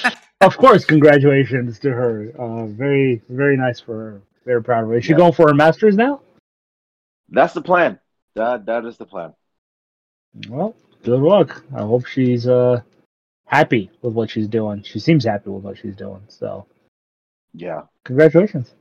[0.40, 2.32] of course, congratulations to her.
[2.38, 4.22] Uh, very, very nice for her.
[4.44, 4.96] Very proud of her.
[4.98, 5.18] Is she Yeah.
[5.18, 6.20] going for her masters now?
[7.28, 7.98] That's the plan.
[8.34, 9.32] That that is the plan.
[10.48, 11.62] Well, good luck.
[11.74, 12.80] I hope she's uh
[13.46, 14.82] happy with what she's doing.
[14.82, 16.22] She seems happy with what she's doing.
[16.28, 16.66] So,
[17.52, 17.82] Yeah.
[18.04, 18.74] congratulations.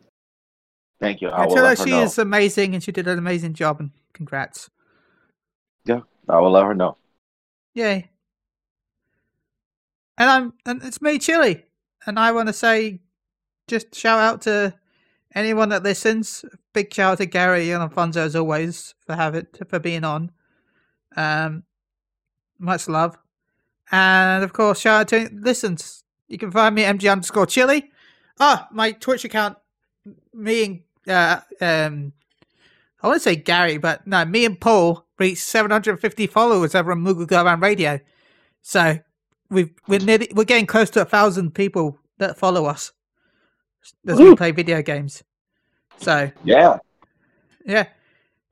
[1.00, 1.30] Thank you.
[1.30, 2.04] I I will tell her let her she know.
[2.04, 4.70] is amazing and she did an amazing job and congrats.
[5.86, 6.98] Yeah, I will let her know.
[7.76, 8.10] Yay.
[10.18, 11.66] And I'm and it's me, Chili.
[12.06, 13.02] And I want to say
[13.68, 14.74] just shout out to
[15.36, 16.46] anyone that listens.
[16.74, 20.32] Big shout out to Gary and Alfonso as always for having for being on.
[21.18, 21.64] Um
[22.64, 23.18] much love.
[23.92, 26.04] And of course shout out to listens.
[26.28, 27.92] You can find me at MG underscore chili.
[28.40, 29.58] Ah, my Twitch account
[30.34, 32.14] me and uh um
[33.02, 37.00] I want to say Gary, but no, me and Paul reached 750 followers over on
[37.04, 38.00] Moogle Go Radio.
[38.62, 38.98] So
[39.50, 42.94] we've we're nearly we're getting close to a thousand people that follow us
[44.08, 45.24] as we play video games.
[45.98, 46.80] So Yeah.
[47.66, 47.88] yeah,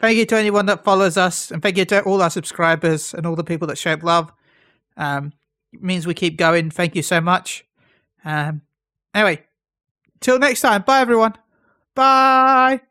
[0.01, 3.25] thank you to anyone that follows us, and thank you to all our subscribers and
[3.25, 4.31] all the people that show love.
[4.97, 5.31] Um,
[5.71, 6.69] it means we keep going.
[6.71, 7.65] Thank you so much.
[8.25, 8.61] Um,
[9.13, 9.43] anyway,
[10.19, 10.81] till next time.
[10.81, 11.35] Bye everyone.
[11.95, 12.81] Bye.